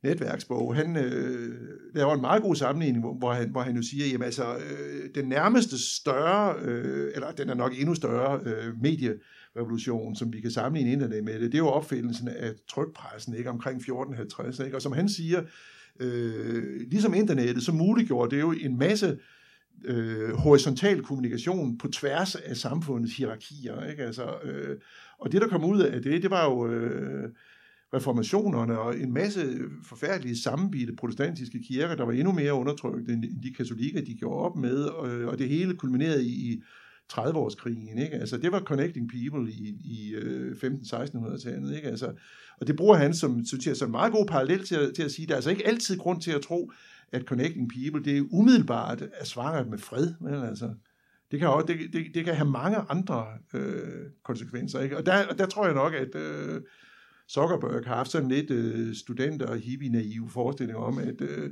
[0.04, 1.60] netværksbog, han øh,
[1.96, 5.26] laver en meget god sammenligning, hvor han, hvor han jo siger, jamen altså, øh, den
[5.26, 8.82] nærmeste større, øh, eller den er nok endnu større øh,
[9.58, 13.50] revolution, som vi kan sammenligne internet med det, det er jo opfindelsen af trykpressen, ikke,
[13.50, 14.78] omkring 1450, ikke?
[14.78, 15.44] og som han siger,
[16.00, 19.18] øh, ligesom internettet, så muliggjorde det jo en masse
[19.86, 23.86] øh, horisontal kommunikation på tværs af samfundets hierarkier.
[23.90, 24.04] Ikke?
[24.04, 24.78] Altså, øh,
[25.20, 27.30] og det, der kom ud af det, det var jo øh,
[27.94, 33.54] reformationerne og en masse forfærdelige sammenbitte protestantiske kirker, der var endnu mere undertrykt end de
[33.54, 36.62] katolikker, de gjorde op med, og, og det hele kulminerede i, i
[37.14, 37.98] 30-årskrigen.
[37.98, 38.16] Ikke?
[38.16, 41.76] Altså, det var connecting people i, i øh, 15-1600-tallet.
[41.76, 41.88] Ikke?
[41.88, 42.14] Altså,
[42.62, 45.04] og det bruger han som, synes jeg, som en meget god parallel til, at, til
[45.04, 46.72] at sige, at der er altså ikke altid grund til at tro,
[47.12, 50.14] at connecting people, det er umiddelbart at svare med fred.
[50.22, 50.74] Men altså,
[51.32, 54.80] det kan, også, det, det, det kan have mange andre øh, konsekvenser.
[54.80, 54.98] Ikke?
[54.98, 56.62] Og, der, og der tror jeg nok, at øh,
[57.30, 61.52] Zuckerberg har haft sådan lidt øh, studenter og hippie-naive forestillinger om, at øh,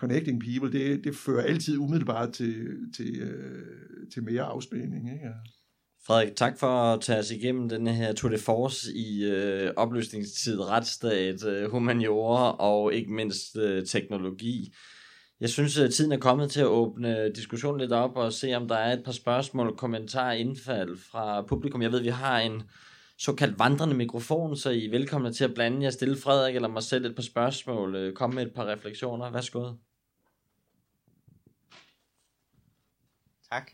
[0.00, 2.54] connecting people, det, det fører altid umiddelbart til,
[2.96, 5.12] til, øh, til mere afspænding.
[5.12, 5.28] Ikke?
[6.06, 10.60] Frederik, tak for at tage os igennem den her Tour de Force i øh, opløsningstid,
[10.60, 14.74] retsstat, øh, humaniora og ikke mindst øh, teknologi.
[15.40, 18.68] Jeg synes, at tiden er kommet til at åbne diskussionen lidt op og se, om
[18.68, 21.82] der er et par spørgsmål, kommentarer, indfald fra publikum.
[21.82, 22.62] Jeg ved, at vi har en
[23.18, 26.82] såkaldt vandrende mikrofon, så I er velkomne til at blande jer, stille Frederik eller mig
[26.82, 29.30] selv et par spørgsmål, øh, komme med et par refleksioner.
[29.30, 29.72] Værsgo.
[33.52, 33.72] Tak.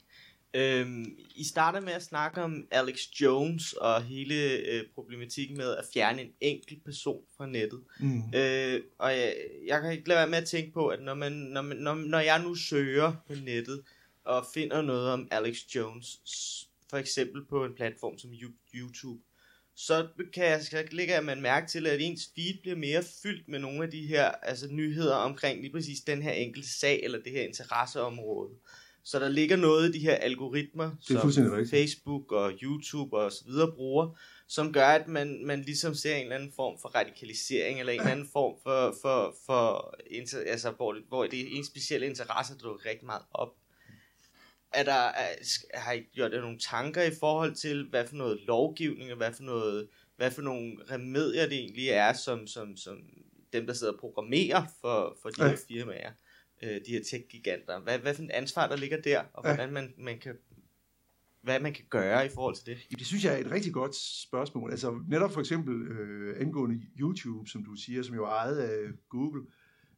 [0.54, 5.84] Øhm, I starter med at snakke om Alex Jones og hele øh, problematikken med at
[5.94, 7.80] fjerne en enkelt person fra nettet.
[8.00, 8.22] Mm.
[8.34, 9.34] Øh, og jeg,
[9.66, 11.94] jeg kan ikke lade være med at tænke på, at når, man, når, man, når,
[11.94, 13.82] når jeg nu søger på nettet
[14.24, 16.20] og finder noget om Alex Jones,
[16.90, 18.30] for eksempel på en platform som
[18.74, 19.22] YouTube,
[19.74, 23.58] så kan jeg så lægger man mærke til, at ens feed bliver mere fyldt med
[23.58, 27.32] nogle af de her altså, nyheder omkring lige præcis den her enkelte sag eller det
[27.32, 28.50] her interesseområde.
[29.06, 31.30] Så der ligger noget i de her algoritmer, som
[31.70, 36.22] Facebook og YouTube og så videre bruger, som gør, at man, man ligesom ser en
[36.22, 40.70] eller anden form for radikalisering, eller en eller anden form for, for, for inter, altså,
[40.70, 43.54] hvor, hvor det er en speciel interesse, der dukker rigtig meget op.
[44.72, 45.28] Er der, er,
[45.74, 49.32] har I gjort der nogle tanker i forhold til, hvad for noget lovgivning, og hvad
[49.32, 52.96] for, noget, hvad for nogle remedier det egentlig er, som, som, som
[53.52, 56.12] dem, der sidder og programmerer for, for de her firmaer?
[56.62, 57.80] Øh, de her tech-giganter.
[57.80, 60.36] Hvad, hvad for en ansvar, der ligger der, og hvordan man, man kan
[61.46, 62.98] hvad man kan gøre i forhold til det?
[62.98, 64.70] Det synes jeg er et rigtig godt spørgsmål.
[64.70, 68.78] Altså netop for eksempel øh, angående YouTube, som du siger, som jo er ejet af
[69.08, 69.42] Google,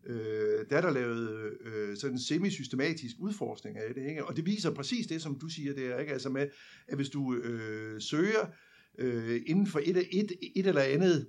[0.07, 4.25] øh, der er der lavet øh, sådan en semi-systematisk udforskning af det, ikke?
[4.25, 6.13] og det viser præcis det, som du siger der, ikke?
[6.13, 6.49] altså med,
[6.89, 8.47] at hvis du øh, søger
[8.99, 11.29] øh, inden for et, et, et eller andet,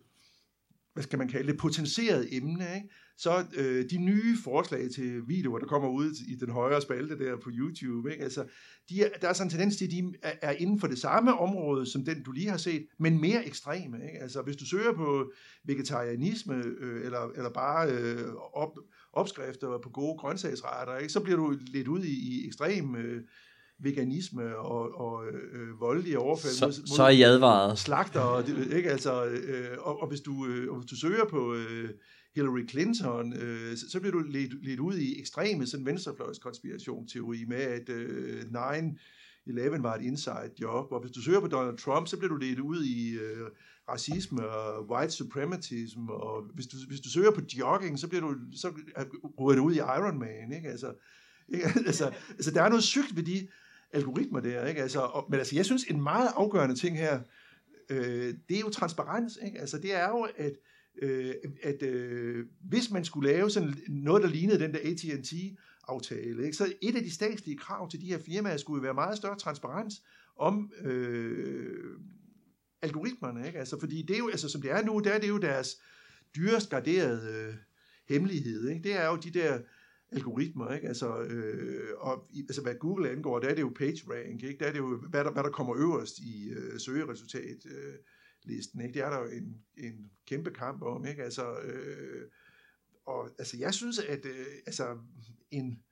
[0.94, 2.90] hvad skal man kalde det, potentieret emne, ikke?
[3.20, 7.38] Så øh, de nye forslag til videoer, der kommer ud i den højre spalte der
[7.38, 8.24] på YouTube, ikke?
[8.24, 8.46] Altså,
[8.90, 11.00] de er, der er sådan en tendens til, at de er, er inden for det
[11.00, 13.98] samme område, som den du lige har set, men mere ekstreme.
[14.08, 14.20] Ikke?
[14.22, 15.32] Altså, hvis du søger på
[15.64, 18.80] vegetarianisme, øh, eller, eller bare øh, op,
[19.14, 21.14] opskrifter på gode grøntsagsretter, ikke?
[21.14, 22.96] så bliver du lidt ud i, i ekstrem...
[22.96, 23.24] Øh,
[23.82, 27.80] veganisme og, og øh, voldelige overfald så, mod, så er I advaret.
[27.80, 28.90] slagter, og, ikke?
[28.90, 31.90] Altså, øh, og, og, hvis du, øh, og hvis du søger på øh,
[32.36, 37.46] Hillary Clinton, øh, så, så bliver du ledt, ledt ud i ekstreme sådan venstrefløjs konspirationsteori
[37.48, 42.08] med, at øh, 9-11 var et inside job, og hvis du søger på Donald Trump,
[42.08, 43.48] så bliver du ledt ud i øh,
[43.90, 48.36] racisme og white supremacism, og hvis du, hvis du søger på jogging, så bliver du
[48.56, 48.74] så
[49.40, 50.70] ryger du ud i Iron Man, ikke?
[50.70, 50.94] Altså,
[51.50, 51.66] ikke?
[51.88, 53.48] altså, altså der er noget sygt ved de
[53.94, 54.82] algoritmer der, ikke?
[54.82, 57.20] Altså, og, men altså, jeg synes, en meget afgørende ting her,
[57.90, 59.60] øh, det er jo transparens, ikke?
[59.60, 60.54] Altså, det er jo, at
[61.02, 61.34] øh,
[61.64, 65.34] at øh, hvis man skulle lave sådan noget, der lignede den der AT&T
[65.88, 69.18] aftale, ikke, så et af de statslige krav til de her firmaer skulle være meget
[69.18, 70.04] større transparens
[70.38, 72.00] om øh,
[72.82, 73.60] algoritmerne, ikke?
[73.60, 75.82] Altså, fordi det er jo, altså, som det er nu, der er det jo deres
[76.36, 77.56] dyrest garderede øh,
[78.10, 78.84] hemmelighed, ikke?
[78.84, 79.60] Det er jo de der
[80.12, 80.88] algoritmer, ikke?
[80.88, 84.60] Altså, øh, og altså, hvad Google angår, der er det jo PageRank, ikke?
[84.60, 87.94] Der er det jo, hvad der, hvad der kommer øverst i øh, søgeresultat øh,
[88.44, 88.82] listen.
[88.82, 88.94] Ikke?
[88.94, 91.06] Det er der jo en, en kæmpe kamp om.
[91.06, 91.24] Ikke?
[91.24, 92.30] Altså, øh,
[93.06, 94.98] og altså, jeg synes, at øh, altså,
[95.52, 95.84] en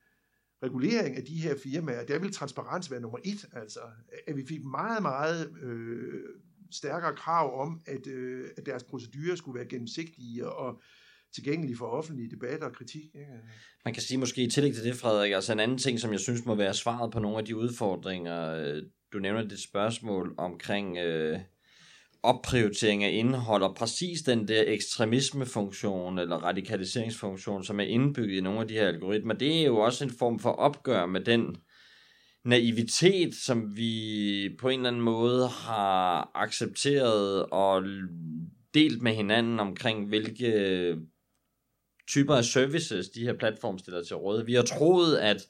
[0.64, 3.46] regulering af de her firmaer, der vil transparens være nummer et.
[3.54, 3.80] Altså,
[4.28, 6.24] at vi fik meget, meget øh,
[6.72, 10.82] stærkere krav om, at, øh, at deres procedurer skulle være gennemsigtige, og
[11.34, 13.16] tilgængelig for offentlig debat og kritik.
[13.16, 13.40] Ikke?
[13.86, 16.20] Man kan sige måske i tillæg til det, Frederik, altså en anden ting, som jeg
[16.20, 18.84] synes må være svaret på nogle af de udfordringer, øh,
[19.14, 21.40] du nævner det spørgsmål omkring øh,
[22.24, 28.60] opprioritering af indhold, og præcis den der ekstremismefunktion eller radikaliseringsfunktion, som er indbygget i nogle
[28.60, 31.56] af de her algoritmer, det er jo også en form for opgør med den
[32.46, 37.84] naivitet, som vi på en eller anden måde har accepteret og
[38.74, 40.98] delt med hinanden omkring, hvilke
[42.08, 44.46] typer af services, de her platforme stiller til råd.
[44.46, 45.48] Vi har troet, at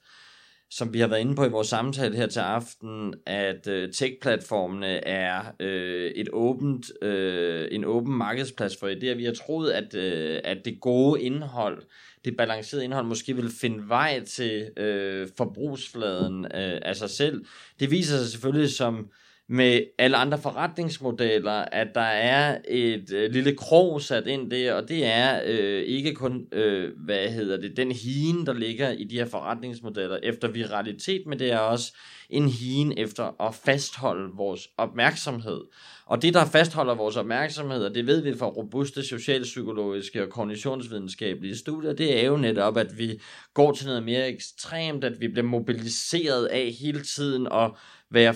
[0.69, 5.07] som vi har været inde på i vores samtale her til aften, at øh, tech-platformene
[5.07, 9.15] er øh, et åbent, øh, en åben markedsplads for idéer.
[9.15, 11.83] Vi har troet, at, øh, at det gode indhold,
[12.25, 17.45] det balancerede indhold, måske vil finde vej til øh, forbrugsfladen øh, af sig selv.
[17.79, 19.09] Det viser sig selvfølgelig som
[19.49, 24.89] med alle andre forretningsmodeller, at der er et øh, lille krog sat ind der, og
[24.89, 29.15] det er øh, ikke kun, øh, hvad hedder det, den hien, der ligger i de
[29.15, 31.93] her forretningsmodeller efter viralitet, men det er også
[32.29, 35.61] en hien efter at fastholde vores opmærksomhed.
[36.05, 41.57] Og det, der fastholder vores opmærksomhed, og det ved vi fra robuste socialpsykologiske og kognitionsvidenskabelige
[41.57, 43.21] studier, det er jo netop, at vi
[43.53, 47.77] går til noget mere ekstremt, at vi bliver mobiliseret af hele tiden og
[48.09, 48.35] være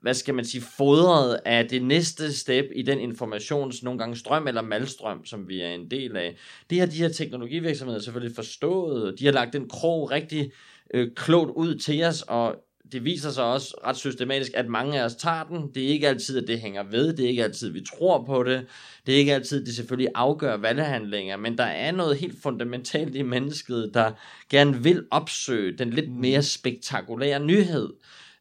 [0.00, 4.48] hvad skal man sige, fodret af det næste step i den informations nogle gange strøm
[4.48, 6.36] eller malstrøm, som vi er en del af.
[6.70, 9.18] Det har de her teknologivirksomheder selvfølgelig forstået.
[9.18, 10.52] De har lagt den krog rigtig
[10.94, 12.56] øh, klogt ud til os, og
[12.92, 15.70] det viser sig også ret systematisk, at mange af os tager den.
[15.74, 17.12] Det er ikke altid, at det hænger ved.
[17.12, 18.66] Det er ikke altid, vi tror på det.
[19.06, 21.36] Det er ikke altid, det selvfølgelig afgør valghandlinger.
[21.36, 24.12] Men der er noget helt fundamentalt i mennesket, der
[24.50, 27.88] gerne vil opsøge den lidt mere spektakulære nyhed.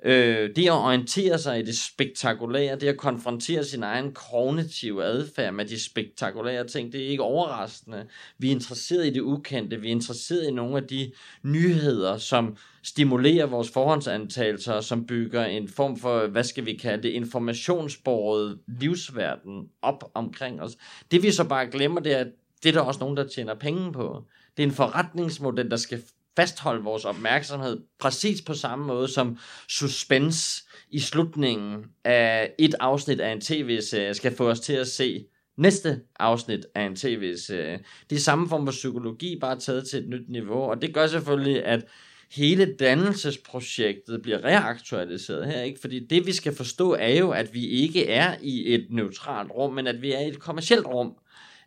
[0.06, 5.54] Øh, det at orientere sig i det spektakulære, det at konfrontere sin egen kognitive adfærd
[5.54, 8.06] med de spektakulære ting, det er ikke overraskende.
[8.38, 11.12] Vi er interesseret i det ukendte, vi er interesseret i nogle af de
[11.44, 17.10] nyheder, som stimulerer vores forhåndsantagelser, som bygger en form for, hvad skal vi kalde det,
[17.10, 20.78] informationsbordet livsverden op omkring os.
[21.12, 22.28] Det vi så bare glemmer, det er, at
[22.64, 24.24] det er der også nogen, der tjener penge på.
[24.58, 26.02] Det er en forretningsmodel, der skal
[26.40, 29.38] fastholde vores opmærksomhed præcis på samme måde som
[29.70, 35.26] suspense i slutningen af et afsnit af en tv-serie skal få os til at se
[35.58, 37.80] næste afsnit af en tv-serie.
[38.10, 41.08] Det er samme form for psykologi, bare taget til et nyt niveau, og det gør
[41.08, 41.86] selvfølgelig, at
[42.32, 45.80] hele dannelsesprojektet bliver reaktualiseret her, ikke?
[45.82, 49.74] Fordi det vi skal forstå er jo, at vi ikke er i et neutralt rum,
[49.74, 51.14] men at vi er i et kommersielt rum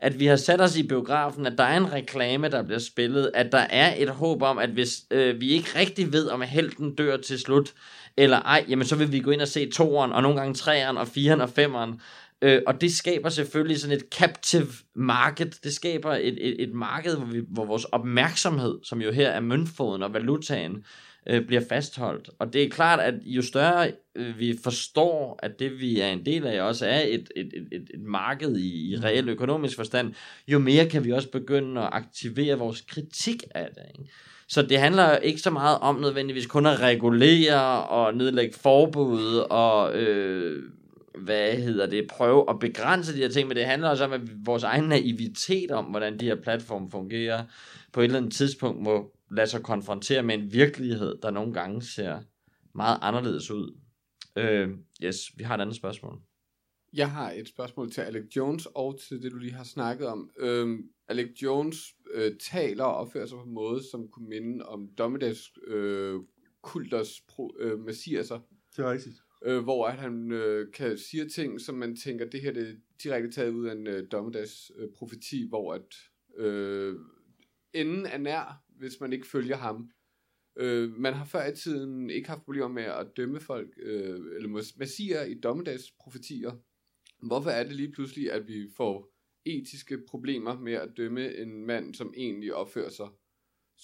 [0.02, 3.30] at vi har sat os i biografen, at der er en reklame, der bliver spillet,
[3.34, 6.94] at der er et håb om, at hvis øh, vi ikke rigtig ved, om helten
[6.94, 7.72] dør til slut,
[8.16, 10.96] eller ej, jamen så vil vi gå ind og se toeren, og nogle gange treeren,
[10.96, 12.00] og firen og femeren,
[12.42, 15.58] Øh, og det skaber selvfølgelig sådan et captive market.
[15.64, 19.40] Det skaber et, et, et marked, hvor, vi, hvor vores opmærksomhed, som jo her er
[19.40, 20.84] møntfoden og valutaen,
[21.28, 22.30] øh, bliver fastholdt.
[22.38, 26.26] Og det er klart, at jo større øh, vi forstår, at det vi er en
[26.26, 29.02] del af også er et, et, et, et marked i, i mm.
[29.02, 30.14] reel økonomisk forstand,
[30.48, 33.82] jo mere kan vi også begynde at aktivere vores kritik af det.
[33.98, 34.12] Ikke?
[34.48, 39.94] Så det handler ikke så meget om nødvendigvis kun at regulere og nedlægge forbud og...
[39.94, 40.62] Øh,
[41.18, 44.20] hvad hedder det, prøve at begrænse de her ting, men det handler også om, at
[44.46, 47.44] vores egen naivitet om, hvordan de her platforme fungerer,
[47.92, 51.82] på et eller andet tidspunkt må lade sig konfrontere med en virkelighed, der nogle gange
[51.82, 52.20] ser
[52.74, 53.78] meget anderledes ud.
[54.36, 54.68] Øh,
[55.04, 56.20] yes, vi har et andet spørgsmål.
[56.92, 60.30] Jeg har et spørgsmål til Alec Jones og til det, du lige har snakket om.
[60.38, 64.88] Øh, Alec Jones øh, taler og opfører sig på en måde, som kunne minde om
[64.98, 66.20] dommedags øh,
[66.62, 68.40] kulters pro, øh, messiaser.
[68.76, 69.16] Det er rigtigt.
[69.44, 72.74] Øh, hvor at han øh, kan sige ting, som man tænker, det her det er
[73.02, 75.94] direkte taget ud af en øh, dommedags øh, profeti, hvor at
[76.36, 76.96] øh,
[77.72, 79.90] enden er nær, hvis man ikke følger ham.
[80.56, 84.78] Øh, man har før i tiden ikke haft problemer med at dømme folk, øh, eller
[84.78, 86.52] massier i dommedagsprofetier.
[87.26, 89.12] Hvorfor er det lige pludselig, at vi får
[89.44, 93.08] etiske problemer med at dømme en mand, som egentlig opfører sig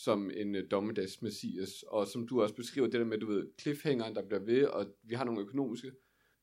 [0.05, 3.47] som en uh, dommedags messias, og som du også beskriver, det der med, du ved,
[3.61, 5.93] cliffhangeren, der bliver ved, og vi har nogle økonomiske,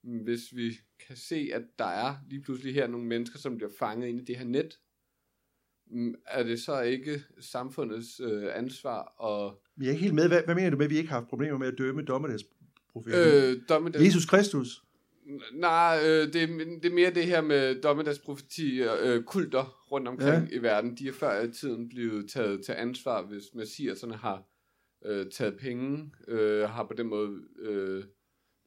[0.01, 0.71] hvis vi
[1.07, 4.23] kan se, at der er lige pludselig her nogle mennesker, som bliver fanget ind i
[4.23, 4.79] det her net,
[5.91, 10.27] Mm, er det så ikke samfundets øh, ansvar og Vi er ikke helt med.
[10.27, 12.01] Hvad, hvad mener du med, at vi ikke har haft problemer med at dømme?
[13.07, 14.05] Øh, dommedags...
[14.05, 14.84] Jesus Kristus?
[15.53, 16.49] Nej, øh, det,
[16.83, 20.57] det er mere det her med dommedagsprofeti øh, kulter rundt omkring ja.
[20.57, 20.95] i verden.
[20.97, 24.43] De er før i tiden blevet taget til ansvar, hvis messiaserne har
[25.05, 28.03] øh, taget penge, øh, har på den måde øh,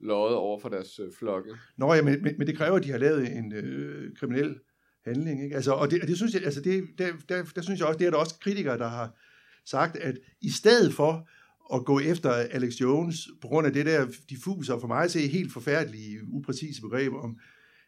[0.00, 1.50] lovet over for deres øh, flokke.
[1.76, 4.58] Nå ja, men, men, men det kræver, at de har lavet en øh, kriminel
[5.04, 5.44] handling.
[5.44, 5.56] Ikke?
[5.56, 7.98] Altså, og det, og det synes jeg, altså det, der, der, der synes jeg også,
[7.98, 9.16] det er der også kritikere, der har
[9.64, 11.28] sagt, at i stedet for
[11.74, 15.10] at gå efter Alex Jones, på grund af det der diffuse og for mig at
[15.10, 17.38] se helt forfærdelige, upræcise begreb om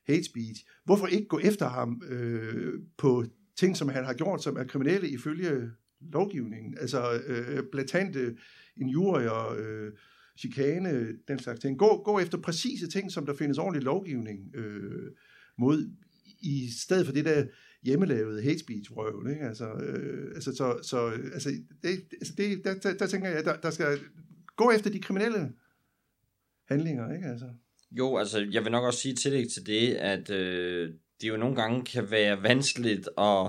[0.07, 3.25] hate speech, hvorfor ikke gå efter ham øh, på
[3.59, 5.71] ting, som han har gjort, som er kriminelle ifølge
[6.01, 8.37] lovgivningen, altså øh, blatante
[8.77, 9.93] injurier, øh,
[10.39, 11.79] chikane, den slags ting.
[11.79, 15.11] Gå, gå efter præcise ting, som der findes ordentlig lovgivning øh,
[15.59, 15.91] mod,
[16.41, 17.45] i stedet for det der
[17.83, 19.45] hjemmelavede hate speech røven, ikke?
[19.45, 21.51] Altså, øh, altså, så, så altså,
[21.83, 23.99] det, altså det, der, der, der tænker jeg, der, der skal
[24.57, 25.53] gå efter de kriminelle
[26.69, 27.27] handlinger, ikke?
[27.27, 27.47] Altså.
[27.91, 31.57] Jo, altså jeg vil nok også sige tillæg til det, at øh, det jo nogle
[31.57, 33.47] gange kan være vanskeligt at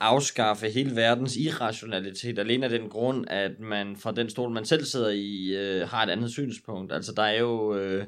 [0.00, 4.84] afskaffe hele verdens irrationalitet, alene af den grund, at man fra den stol, man selv
[4.84, 6.92] sidder i, øh, har et andet synspunkt.
[6.92, 8.06] Altså der er jo øh,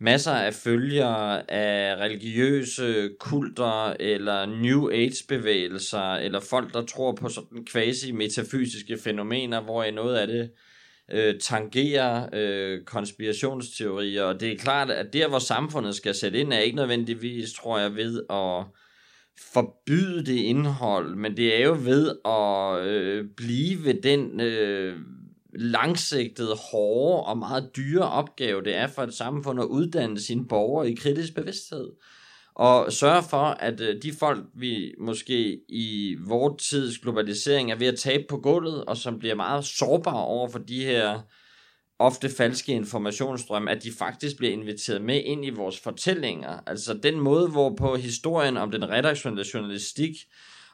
[0.00, 7.66] masser af følgere af religiøse kulter, eller New Age-bevægelser, eller folk, der tror på sådan
[7.72, 10.50] quasi-metafysiske fænomener, hvor noget af det
[11.12, 16.52] øh, tangerer øh, konspirationsteorier, og det er klart, at der, hvor samfundet skal sætte ind,
[16.52, 18.64] er ikke nødvendigvis, tror jeg, ved at
[19.52, 24.96] forbyde det indhold, men det er jo ved at øh, blive ved den øh,
[25.58, 30.90] langsigtede, hårde og meget dyre opgave, det er for et samfund at uddanne sine borgere
[30.90, 31.90] i kritisk bevidsthed.
[32.54, 37.86] Og sørge for, at øh, de folk, vi måske i vores tids globalisering er ved
[37.86, 41.20] at tabe på gulvet, og som bliver meget sårbare over for de her
[41.98, 46.60] ofte falske informationsstrøm, at de faktisk bliver inviteret med ind i vores fortællinger.
[46.66, 50.12] Altså den måde, hvorpå historien om den redaktionelle journalistik,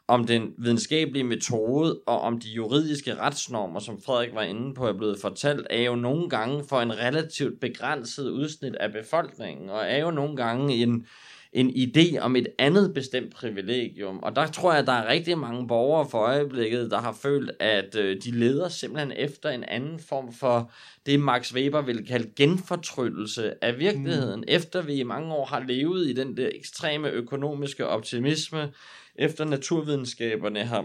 [0.09, 4.93] om den videnskabelige metode og om de juridiske retsnormer, som Frederik var inde på, er
[4.93, 9.99] blevet fortalt, er jo nogle gange for en relativt begrænset udsnit af befolkningen, og er
[9.99, 11.07] jo nogle gange en,
[11.53, 14.19] en idé om et andet bestemt privilegium.
[14.19, 17.51] Og der tror jeg, at der er rigtig mange borgere for øjeblikket, der har følt,
[17.61, 20.73] at øh, de leder simpelthen efter en anden form for
[21.07, 24.47] det, Max Weber vil kalde genfortryllelse af virkeligheden, mm.
[24.49, 28.73] efter vi i mange år har levet i den der ekstreme økonomiske optimisme,
[29.19, 30.85] efter naturvidenskaberne har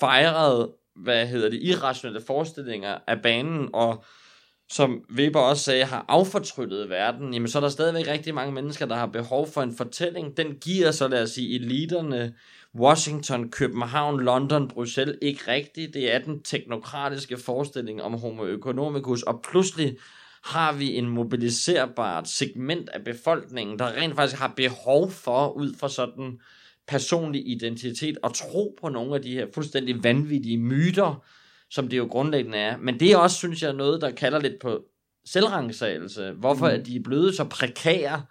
[0.00, 4.04] fejret, hvad hedder det, irrationelle forestillinger af banen, og
[4.70, 8.86] som Weber også sagde, har affortryllet verden, jamen så er der stadigvæk rigtig mange mennesker,
[8.86, 10.36] der har behov for en fortælling.
[10.36, 12.34] Den giver så, lad os sige, eliterne,
[12.74, 15.94] Washington, København, London, Bruxelles ikke rigtigt.
[15.94, 19.96] Det er den teknokratiske forestilling om homo economicus, og pludselig
[20.44, 25.88] har vi en mobiliserbart segment af befolkningen, der rent faktisk har behov for, ud fra
[25.88, 26.40] sådan
[26.88, 31.24] personlig identitet, og tro på nogle af de her fuldstændig vanvittige myter,
[31.70, 32.76] som det jo grundlæggende er.
[32.76, 34.84] Men det er også, synes jeg, noget, der kalder lidt på
[35.24, 36.30] selvrangssagelse.
[36.30, 36.74] Hvorfor mm.
[36.74, 38.22] er de blevet så prekære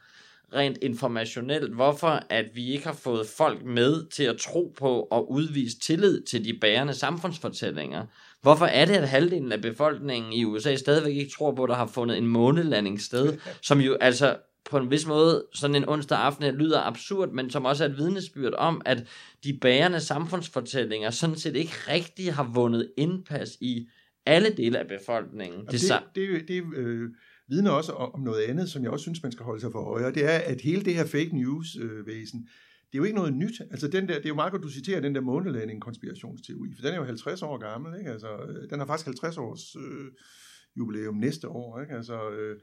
[0.54, 1.74] rent informationelt?
[1.74, 6.22] Hvorfor at vi ikke har fået folk med til at tro på og udvise tillid
[6.22, 8.06] til de bærende samfundsfortællinger?
[8.42, 11.76] Hvorfor er det, at halvdelen af befolkningen i USA stadigvæk ikke tror på, at der
[11.76, 13.38] har fundet en månelanding sted,
[13.68, 14.38] som jo altså
[14.72, 17.98] på en vis måde sådan en onsdag aften lyder absurd, men som også er et
[17.98, 19.08] vidnesbyrd om, at
[19.44, 23.90] de bærende samfundsfortællinger sådan set ikke rigtig har vundet indpas i
[24.26, 25.66] alle dele af befolkningen.
[25.66, 27.10] Det, det, det, det øh,
[27.48, 30.06] vidner også om noget andet, som jeg også synes, man skal holde sig for øje,
[30.06, 32.50] og det er, at hele det her fake news-væsen, øh,
[32.92, 33.62] det er jo ikke noget nyt.
[33.72, 36.82] Altså den der, det er jo meget godt, du citerer den der månelanding konspirationsteori, for
[36.82, 38.12] den er jo 50 år gammel, ikke?
[38.12, 40.12] Altså, øh, den har faktisk 50 års øh,
[40.78, 41.94] jubilæum næste år, ikke?
[41.94, 42.60] Altså, øh,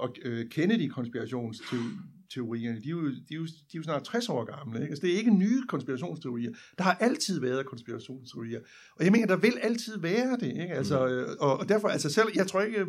[0.00, 4.44] og øh, Kennedy-konspirationsteorierne, de er, jo, de, er jo, de er jo snart 60 år
[4.44, 4.80] gamle.
[4.80, 4.90] Ikke?
[4.90, 6.50] Altså, det er ikke nye konspirationsteorier.
[6.78, 8.60] Der har altid været konspirationsteorier.
[8.96, 10.46] Og jeg mener, der vil altid være det.
[10.46, 10.74] Ikke?
[10.74, 11.12] Altså, mm.
[11.12, 12.86] øh, og, og derfor, altså selv, jeg tror ikke,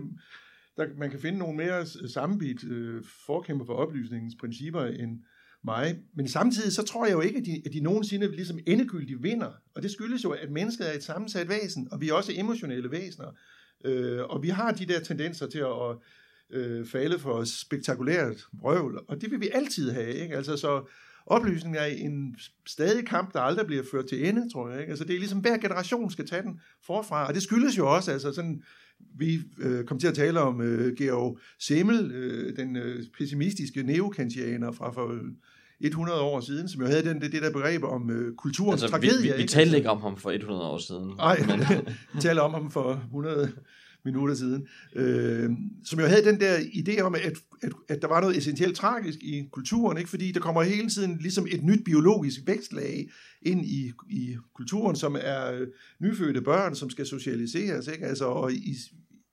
[0.78, 5.20] der, man kan finde nogle mere sammenbit øh, forkæmper for oplysningens principper end
[5.64, 6.00] mig.
[6.16, 9.52] Men samtidig så tror jeg jo ikke, at de, at de nogensinde ligesom endegyldigt vinder.
[9.76, 12.92] Og det skyldes jo, at mennesket er et sammensat væsen, og vi er også emotionelle
[12.92, 13.32] væsener.
[13.86, 15.98] Øh, og vi har de der tendenser til at, at
[16.54, 20.36] øh, falde for spektakulært brøvl, og det vil vi altid have, ikke?
[20.36, 20.90] Altså, så
[21.26, 22.36] oplysning er en
[22.68, 24.90] stadig kamp, der aldrig bliver ført til ende, tror jeg, ikke?
[24.90, 28.12] Altså, det er ligesom, hver generation skal tage den forfra, og det skyldes jo også,
[28.12, 28.64] altså sådan,
[29.18, 34.72] vi øh, kom til at tale om øh, Georg Semmel, øh, den øh, pessimistiske neokantianer
[34.72, 35.20] fra for
[35.80, 38.98] 100 år siden, som jo havde den, det, det der begreb om øh, kulturens altså,
[38.98, 39.22] tragedie.
[39.22, 41.14] Vi, vi, vi talte altså- ikke om ham for 100 år siden.
[41.18, 41.60] Nej, men...
[42.16, 43.52] vi taler om ham for 100
[44.06, 45.50] minutter siden, øh,
[45.84, 49.20] som jo havde den der idé om, at, at, at der var noget essentielt tragisk
[49.22, 50.10] i kulturen, ikke?
[50.10, 53.10] fordi der kommer hele tiden ligesom et nyt biologisk vækstlag
[53.42, 55.68] ind i, i kulturen, som er øh,
[56.00, 58.06] nyfødte børn, som skal socialiseres, ikke?
[58.06, 58.76] Altså, og i,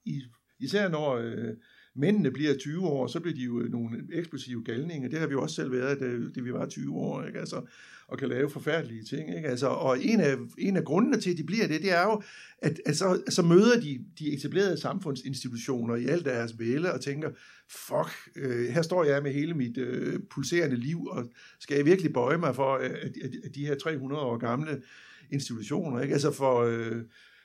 [0.05, 0.21] i,
[0.59, 1.53] især når øh,
[1.99, 5.09] mændene bliver 20 år, så bliver de jo øh, nogle eksplosive galninge.
[5.09, 5.99] Det har vi jo også selv været,
[6.35, 7.39] da, vi var 20 år, ikke?
[7.39, 7.61] Altså,
[8.07, 9.35] og kan lave forfærdelige ting.
[9.35, 9.47] Ikke?
[9.47, 12.21] Altså, og en af, en af grundene til, at de bliver det, det er jo,
[12.57, 17.29] at, at så, så møder de de etablerede samfundsinstitutioner i alt deres vælde og tænker,
[17.69, 21.25] fuck, øh, her står jeg med hele mit øh, pulserende liv, og
[21.59, 24.81] skal jeg virkelig bøje mig for, øh, at, at, at de her 300 år gamle
[25.31, 26.13] institutioner, ikke?
[26.13, 26.63] Altså for...
[26.63, 27.01] Øh,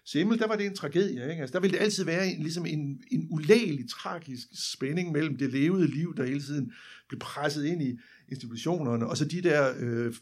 [0.07, 1.31] Simmel, der var det en tragedie.
[1.31, 1.41] Ikke?
[1.41, 5.53] Altså, der ville det altid være en, ligesom en, en ulægelig, tragisk spænding mellem det
[5.53, 6.73] levede liv, der hele tiden
[7.09, 7.99] blev presset ind i
[8.29, 10.15] institutionerne, og så de der øh,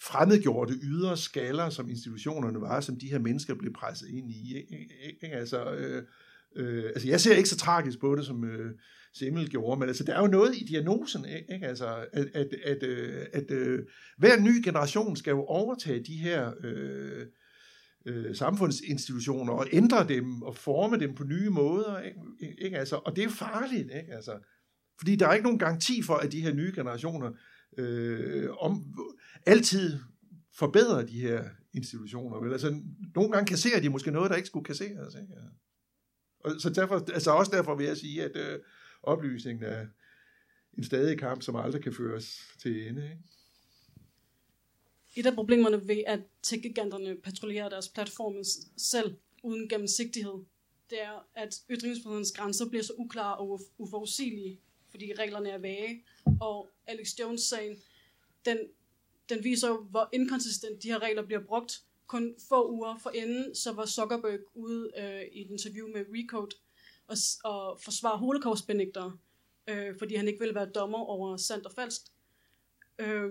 [0.00, 4.56] fremmedgjorte ydre skaller, som institutionerne var, som de her mennesker blev presset ind i.
[5.02, 5.36] Ikke?
[5.36, 6.02] Altså, øh,
[6.56, 8.72] øh, altså, jeg ser ikke så tragisk på det, som øh,
[9.12, 11.66] Simmel gjorde, men altså, der er jo noget i diagnosen, ikke?
[11.66, 13.78] Altså, at, at, at, at, at øh,
[14.18, 17.26] hver ny generation skal jo overtage de her øh,
[18.06, 22.00] øh, samfundsinstitutioner og ændre dem og forme dem på nye måder.
[22.00, 22.20] Ikke?
[22.58, 22.78] Ikke?
[22.78, 24.12] Altså, og det er farligt, ikke?
[24.12, 24.38] Altså,
[24.98, 27.32] fordi der er ikke nogen garanti for, at de her nye generationer
[27.78, 28.84] øh, om,
[29.46, 29.98] altid
[30.52, 32.40] forbedrer de her institutioner.
[32.40, 32.52] Vel?
[32.52, 32.80] Altså,
[33.14, 35.14] nogle gange kasserer de måske noget, der ikke skulle kasseres.
[35.14, 35.34] Ikke?
[36.40, 38.58] Og så derfor, altså også derfor vil jeg sige, at øh,
[39.02, 39.86] oplysningen er
[40.78, 43.04] en stadig kamp, som aldrig kan føres til ende.
[43.04, 43.22] Ikke?
[45.16, 48.44] Et af problemerne ved, at tech-giganterne patruljerer deres platforme
[48.76, 50.44] selv uden gennemsigtighed,
[50.90, 54.60] det er, at ytringsfrihedens grænser bliver så uklare og uforudsigelige,
[54.90, 56.04] fordi reglerne er vage.
[56.40, 57.76] Og Alex Jones-sagen,
[58.44, 58.58] den,
[59.28, 61.82] den viser jo, hvor inkonsistent de her regler bliver brugt.
[62.06, 66.56] Kun få uger for inden, så var Zuckerberg ude øh, i et interview med Recode
[67.06, 69.18] og, og forsvare holocaustbenægtere,
[69.68, 72.02] øh, fordi han ikke ville være dommer over sandt og falsk.
[72.98, 73.30] Øh,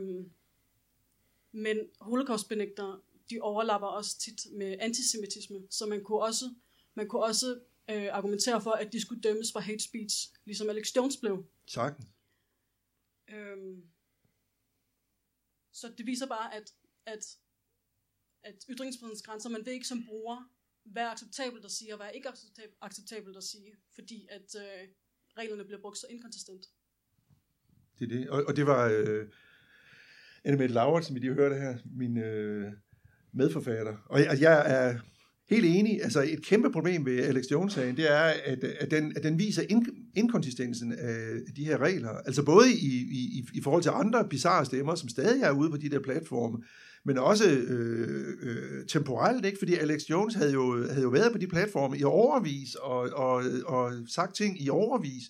[1.54, 6.54] men holocaustbenægtere, de overlapper også tit med antisemitisme, så man kunne også,
[6.96, 10.96] man kunne også øh, argumentere for, at de skulle dømmes for hate speech, ligesom Alex
[10.96, 11.46] Jones blev.
[11.68, 12.08] Sagtens.
[13.30, 13.84] Øhm,
[15.72, 16.74] så det viser bare, at,
[17.06, 17.38] at,
[18.44, 20.50] at ytringsfrihedens grænser, man ved ikke som bruger,
[20.84, 22.30] hvad er acceptabelt at sige, og hvad er ikke
[22.82, 24.88] acceptabelt at sige, fordi at øh,
[25.38, 26.66] reglerne bliver brugt så inkonsistent.
[28.00, 28.90] Det er det, og, og det var...
[28.90, 29.30] Øh
[30.46, 32.72] Annemette Lauert, som vi lige hørte her, min øh,
[33.34, 33.94] medforfatter.
[34.06, 34.94] Og jeg, altså, jeg er
[35.50, 39.24] helt enig, altså et kæmpe problem ved Alex Jones-sagen, det er, at, at, den, at
[39.24, 41.24] den viser in, inkonsistensen af
[41.56, 42.10] de her regler.
[42.10, 45.78] Altså både i, i, i forhold til andre bizarre stemmer, som stadig er ude på
[45.78, 46.58] de der platforme,
[47.06, 49.60] men også øh, øh, temporelt, ikke?
[49.60, 53.44] fordi Alex Jones havde jo, havde jo været på de platforme i overvis og, og,
[53.66, 55.24] og sagt ting i overvis,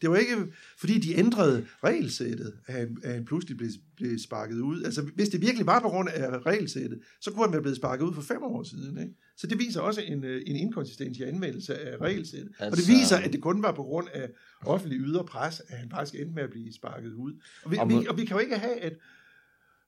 [0.00, 0.36] det var ikke,
[0.78, 4.82] fordi de ændrede regelsættet, at han, at han pludselig blev, blev sparket ud.
[4.82, 8.04] Altså, hvis det virkelig var på grund af regelsættet, så kunne han være blevet sparket
[8.04, 8.98] ud for fem år siden.
[8.98, 9.14] Ikke?
[9.36, 12.48] Så det viser også en, øh, en inkonsistens i anmeldelse af regelsættet.
[12.48, 12.64] Altså...
[12.64, 14.30] Og det altså- viser, at det kun var på grund af
[14.60, 17.32] offentlig ydre pres, at han faktisk endte med at blive sparket ud.
[17.64, 18.92] Og vi, og, vi, og vi kan jo ikke have, at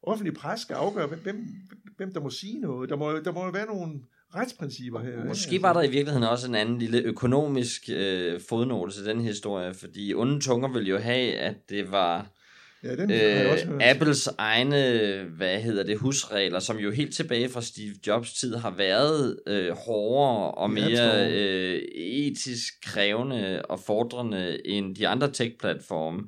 [0.02, 1.46] offentlig pres skal afgøre, hvem,
[1.96, 2.90] hvem der må sige noget.
[2.90, 4.00] Der må, der må jo være nogle
[4.34, 5.24] retsprincipper her.
[5.24, 5.62] Måske ikke?
[5.62, 10.14] var der i virkeligheden også en anden lille økonomisk øh, fodnote til den historie, fordi
[10.14, 12.26] onde tunger vil jo have, at det var
[12.84, 17.94] ja, den øh, Apples egne, hvad hedder det, husregler, som jo helt tilbage fra Steve
[18.06, 25.08] Jobs tid har været øh, hårdere og mere øh, etisk krævende og fordrende end de
[25.08, 26.22] andre tech-platforme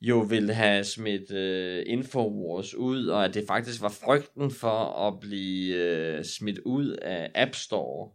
[0.00, 5.20] jo ville have smidt øh, Infowars ud, og at det faktisk var frygten for at
[5.20, 8.10] blive øh, smidt ud af App Store,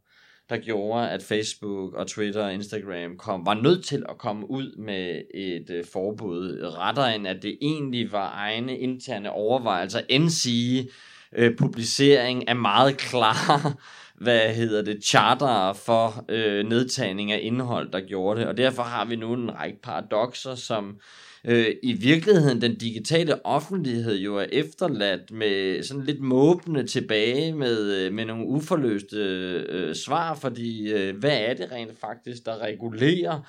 [0.50, 4.78] der gjorde, at Facebook og Twitter og Instagram kom, var nødt til at komme ud
[4.78, 10.90] med et øh, forbud, rettere end at det egentlig var egne interne overvejelser, end sige
[11.36, 13.74] øh, publicering af meget klare
[14.24, 18.48] hvad hedder det, charter for øh, nedtagning af indhold, der gjorde det.
[18.48, 21.00] Og derfor har vi nu en række paradoxer, som
[21.48, 27.96] øh, i virkeligheden den digitale offentlighed jo er efterladt med sådan lidt måbende tilbage med,
[27.96, 29.18] øh, med nogle uforløste
[29.70, 33.39] øh, svar, fordi øh, hvad er det rent faktisk, der regulerer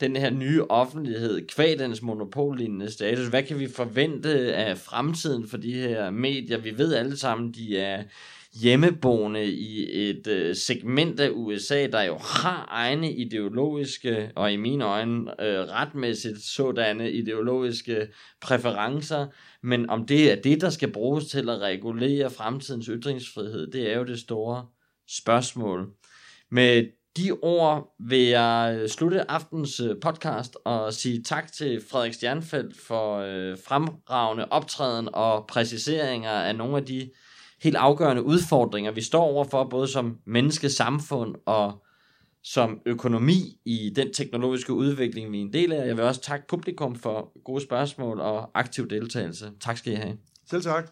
[0.00, 3.26] den her nye offentlighed, kvad dens monopollignende status.
[3.26, 6.58] Hvad kan vi forvente af fremtiden for de her medier?
[6.58, 8.02] Vi ved alle sammen, de er
[8.54, 14.84] hjemmeboende i et øh, segment af USA, der jo har egne ideologiske, og i mine
[14.84, 18.08] øjne øh, retmæssigt sådanne ideologiske
[18.40, 19.26] præferencer,
[19.62, 23.98] men om det er det, der skal bruges til at regulere fremtidens ytringsfrihed, det er
[23.98, 24.66] jo det store
[25.08, 25.88] spørgsmål.
[26.50, 26.86] Med
[27.16, 32.76] de ord vil jeg øh, slutte aftens øh, podcast og sige tak til Frederik Stjernfeldt
[32.80, 37.10] for øh, fremragende optræden og præciseringer af nogle af de
[37.62, 41.82] helt afgørende udfordringer, vi står overfor, både som menneske, samfund og
[42.44, 45.86] som økonomi i den teknologiske udvikling, vi er en del af.
[45.86, 49.50] Jeg vil også takke publikum for gode spørgsmål og aktiv deltagelse.
[49.60, 50.16] Tak skal I have.
[50.50, 50.88] Selv tak.